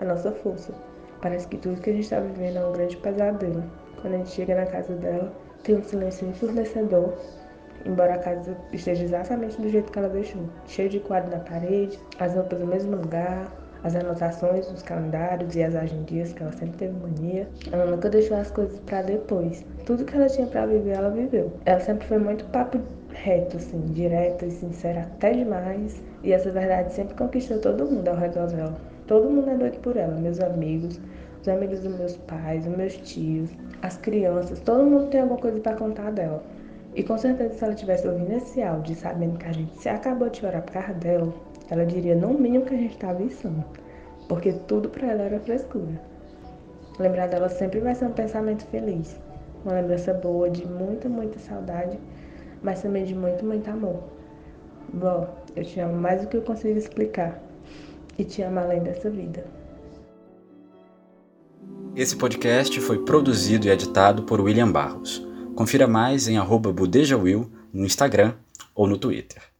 a 0.00 0.04
nossa 0.04 0.30
força. 0.30 0.72
Parece 1.20 1.48
que 1.48 1.56
tudo 1.56 1.80
que 1.80 1.90
a 1.90 1.92
gente 1.92 2.04
está 2.04 2.20
vivendo 2.20 2.58
é 2.58 2.64
um 2.64 2.72
grande 2.72 2.96
pesadelo. 2.96 3.64
Quando 4.00 4.14
a 4.14 4.18
gente 4.18 4.30
chega 4.30 4.54
na 4.54 4.66
casa 4.66 4.94
dela, 4.94 5.32
tem 5.62 5.76
um 5.76 5.82
silêncio 5.82 6.28
ensurdecedor, 6.28 7.14
embora 7.84 8.14
a 8.14 8.18
casa 8.18 8.56
esteja 8.72 9.04
exatamente 9.04 9.60
do 9.60 9.68
jeito 9.68 9.90
que 9.90 9.98
ela 9.98 10.08
deixou. 10.08 10.42
Cheio 10.66 10.88
de 10.88 11.00
quadro 11.00 11.30
na 11.30 11.40
parede, 11.40 11.98
as 12.18 12.34
roupas 12.34 12.60
no 12.60 12.66
mesmo 12.66 12.96
lugar, 12.96 13.50
as 13.84 13.94
anotações 13.94 14.70
nos 14.70 14.82
calendários 14.82 15.54
e 15.54 15.62
as 15.62 15.74
agendias 15.74 16.32
que 16.32 16.42
ela 16.42 16.52
sempre 16.52 16.78
teve 16.78 16.94
mania. 16.94 17.46
Ela 17.70 17.86
nunca 17.86 18.08
deixou 18.08 18.36
as 18.38 18.50
coisas 18.50 18.80
para 18.80 19.02
depois. 19.02 19.64
Tudo 19.84 20.04
que 20.04 20.16
ela 20.16 20.26
tinha 20.26 20.46
para 20.46 20.66
viver, 20.66 20.96
ela 20.96 21.10
viveu. 21.10 21.52
Ela 21.66 21.80
sempre 21.80 22.08
foi 22.08 22.18
muito 22.18 22.44
papo 22.46 22.80
reto, 23.10 23.58
assim, 23.58 23.80
direta 23.92 24.46
e 24.46 24.50
sincera 24.50 25.02
até 25.02 25.34
demais. 25.34 26.02
E 26.22 26.32
essa 26.32 26.50
verdade 26.50 26.94
sempre 26.94 27.14
conquistou 27.14 27.58
todo 27.58 27.86
mundo 27.86 28.08
ao 28.08 28.16
redor 28.16 28.46
dela. 28.46 28.74
Todo 29.06 29.30
mundo 29.30 29.50
é 29.50 29.56
doido 29.56 29.78
por 29.80 29.98
ela, 29.98 30.16
meus 30.16 30.40
amigos, 30.40 30.98
os 31.42 31.48
amigos 31.48 31.80
dos 31.80 31.94
meus 31.98 32.16
pais, 32.16 32.66
os 32.66 32.74
meus 32.74 32.96
tios, 32.96 33.50
as 33.82 33.98
crianças, 33.98 34.60
todo 34.60 34.82
mundo 34.82 35.10
tem 35.10 35.20
alguma 35.20 35.38
coisa 35.38 35.60
para 35.60 35.76
contar 35.76 36.10
dela. 36.10 36.42
E 36.94 37.02
com 37.02 37.18
certeza 37.18 37.54
se 37.54 37.64
ela 37.64 37.74
tivesse 37.74 38.06
ouvindo 38.06 38.32
esse 38.32 38.62
áudio, 38.62 38.94
sabendo 38.94 39.38
que 39.38 39.46
a 39.46 39.52
gente 39.52 39.76
se 39.78 39.88
acabou 39.88 40.28
de 40.30 40.38
chorar 40.38 40.62
por 40.62 40.72
causa 40.72 40.94
dela, 40.94 41.32
ela 41.68 41.84
diria 41.84 42.14
no 42.14 42.32
mínimo 42.34 42.64
que 42.64 42.74
a 42.74 42.78
gente 42.78 42.94
estava 42.94 43.22
insano. 43.22 43.64
Porque 44.28 44.52
tudo 44.68 44.88
para 44.88 45.08
ela 45.08 45.22
era 45.22 45.40
frescura. 45.40 46.00
Lembrar 46.98 47.26
dela 47.26 47.48
sempre 47.48 47.80
vai 47.80 47.94
ser 47.94 48.06
um 48.06 48.12
pensamento 48.12 48.64
feliz. 48.66 49.16
Uma 49.64 49.74
lembrança 49.74 50.14
boa 50.14 50.48
de 50.48 50.66
muita, 50.66 51.08
muita 51.08 51.38
saudade, 51.40 51.98
mas 52.62 52.82
também 52.82 53.04
de 53.04 53.14
muito, 53.14 53.44
muito 53.44 53.68
amor. 53.68 54.04
Bom, 54.92 55.28
eu 55.56 55.64
te 55.64 55.80
amo 55.80 55.94
mais 55.94 56.22
do 56.22 56.28
que 56.28 56.36
eu 56.36 56.42
consigo 56.42 56.78
explicar 56.78 57.42
e 58.16 58.24
te 58.24 58.42
amo 58.42 58.60
além 58.60 58.80
dessa 58.82 59.10
vida. 59.10 59.44
Esse 61.96 62.16
podcast 62.16 62.80
foi 62.80 63.04
produzido 63.04 63.66
e 63.66 63.70
editado 63.70 64.22
por 64.22 64.40
William 64.40 64.70
Barros. 64.70 65.33
Confira 65.54 65.86
mais 65.86 66.26
em 66.26 66.36
arroba 66.36 66.72
no 67.72 67.84
Instagram 67.84 68.34
ou 68.74 68.86
no 68.86 68.98
Twitter. 68.98 69.53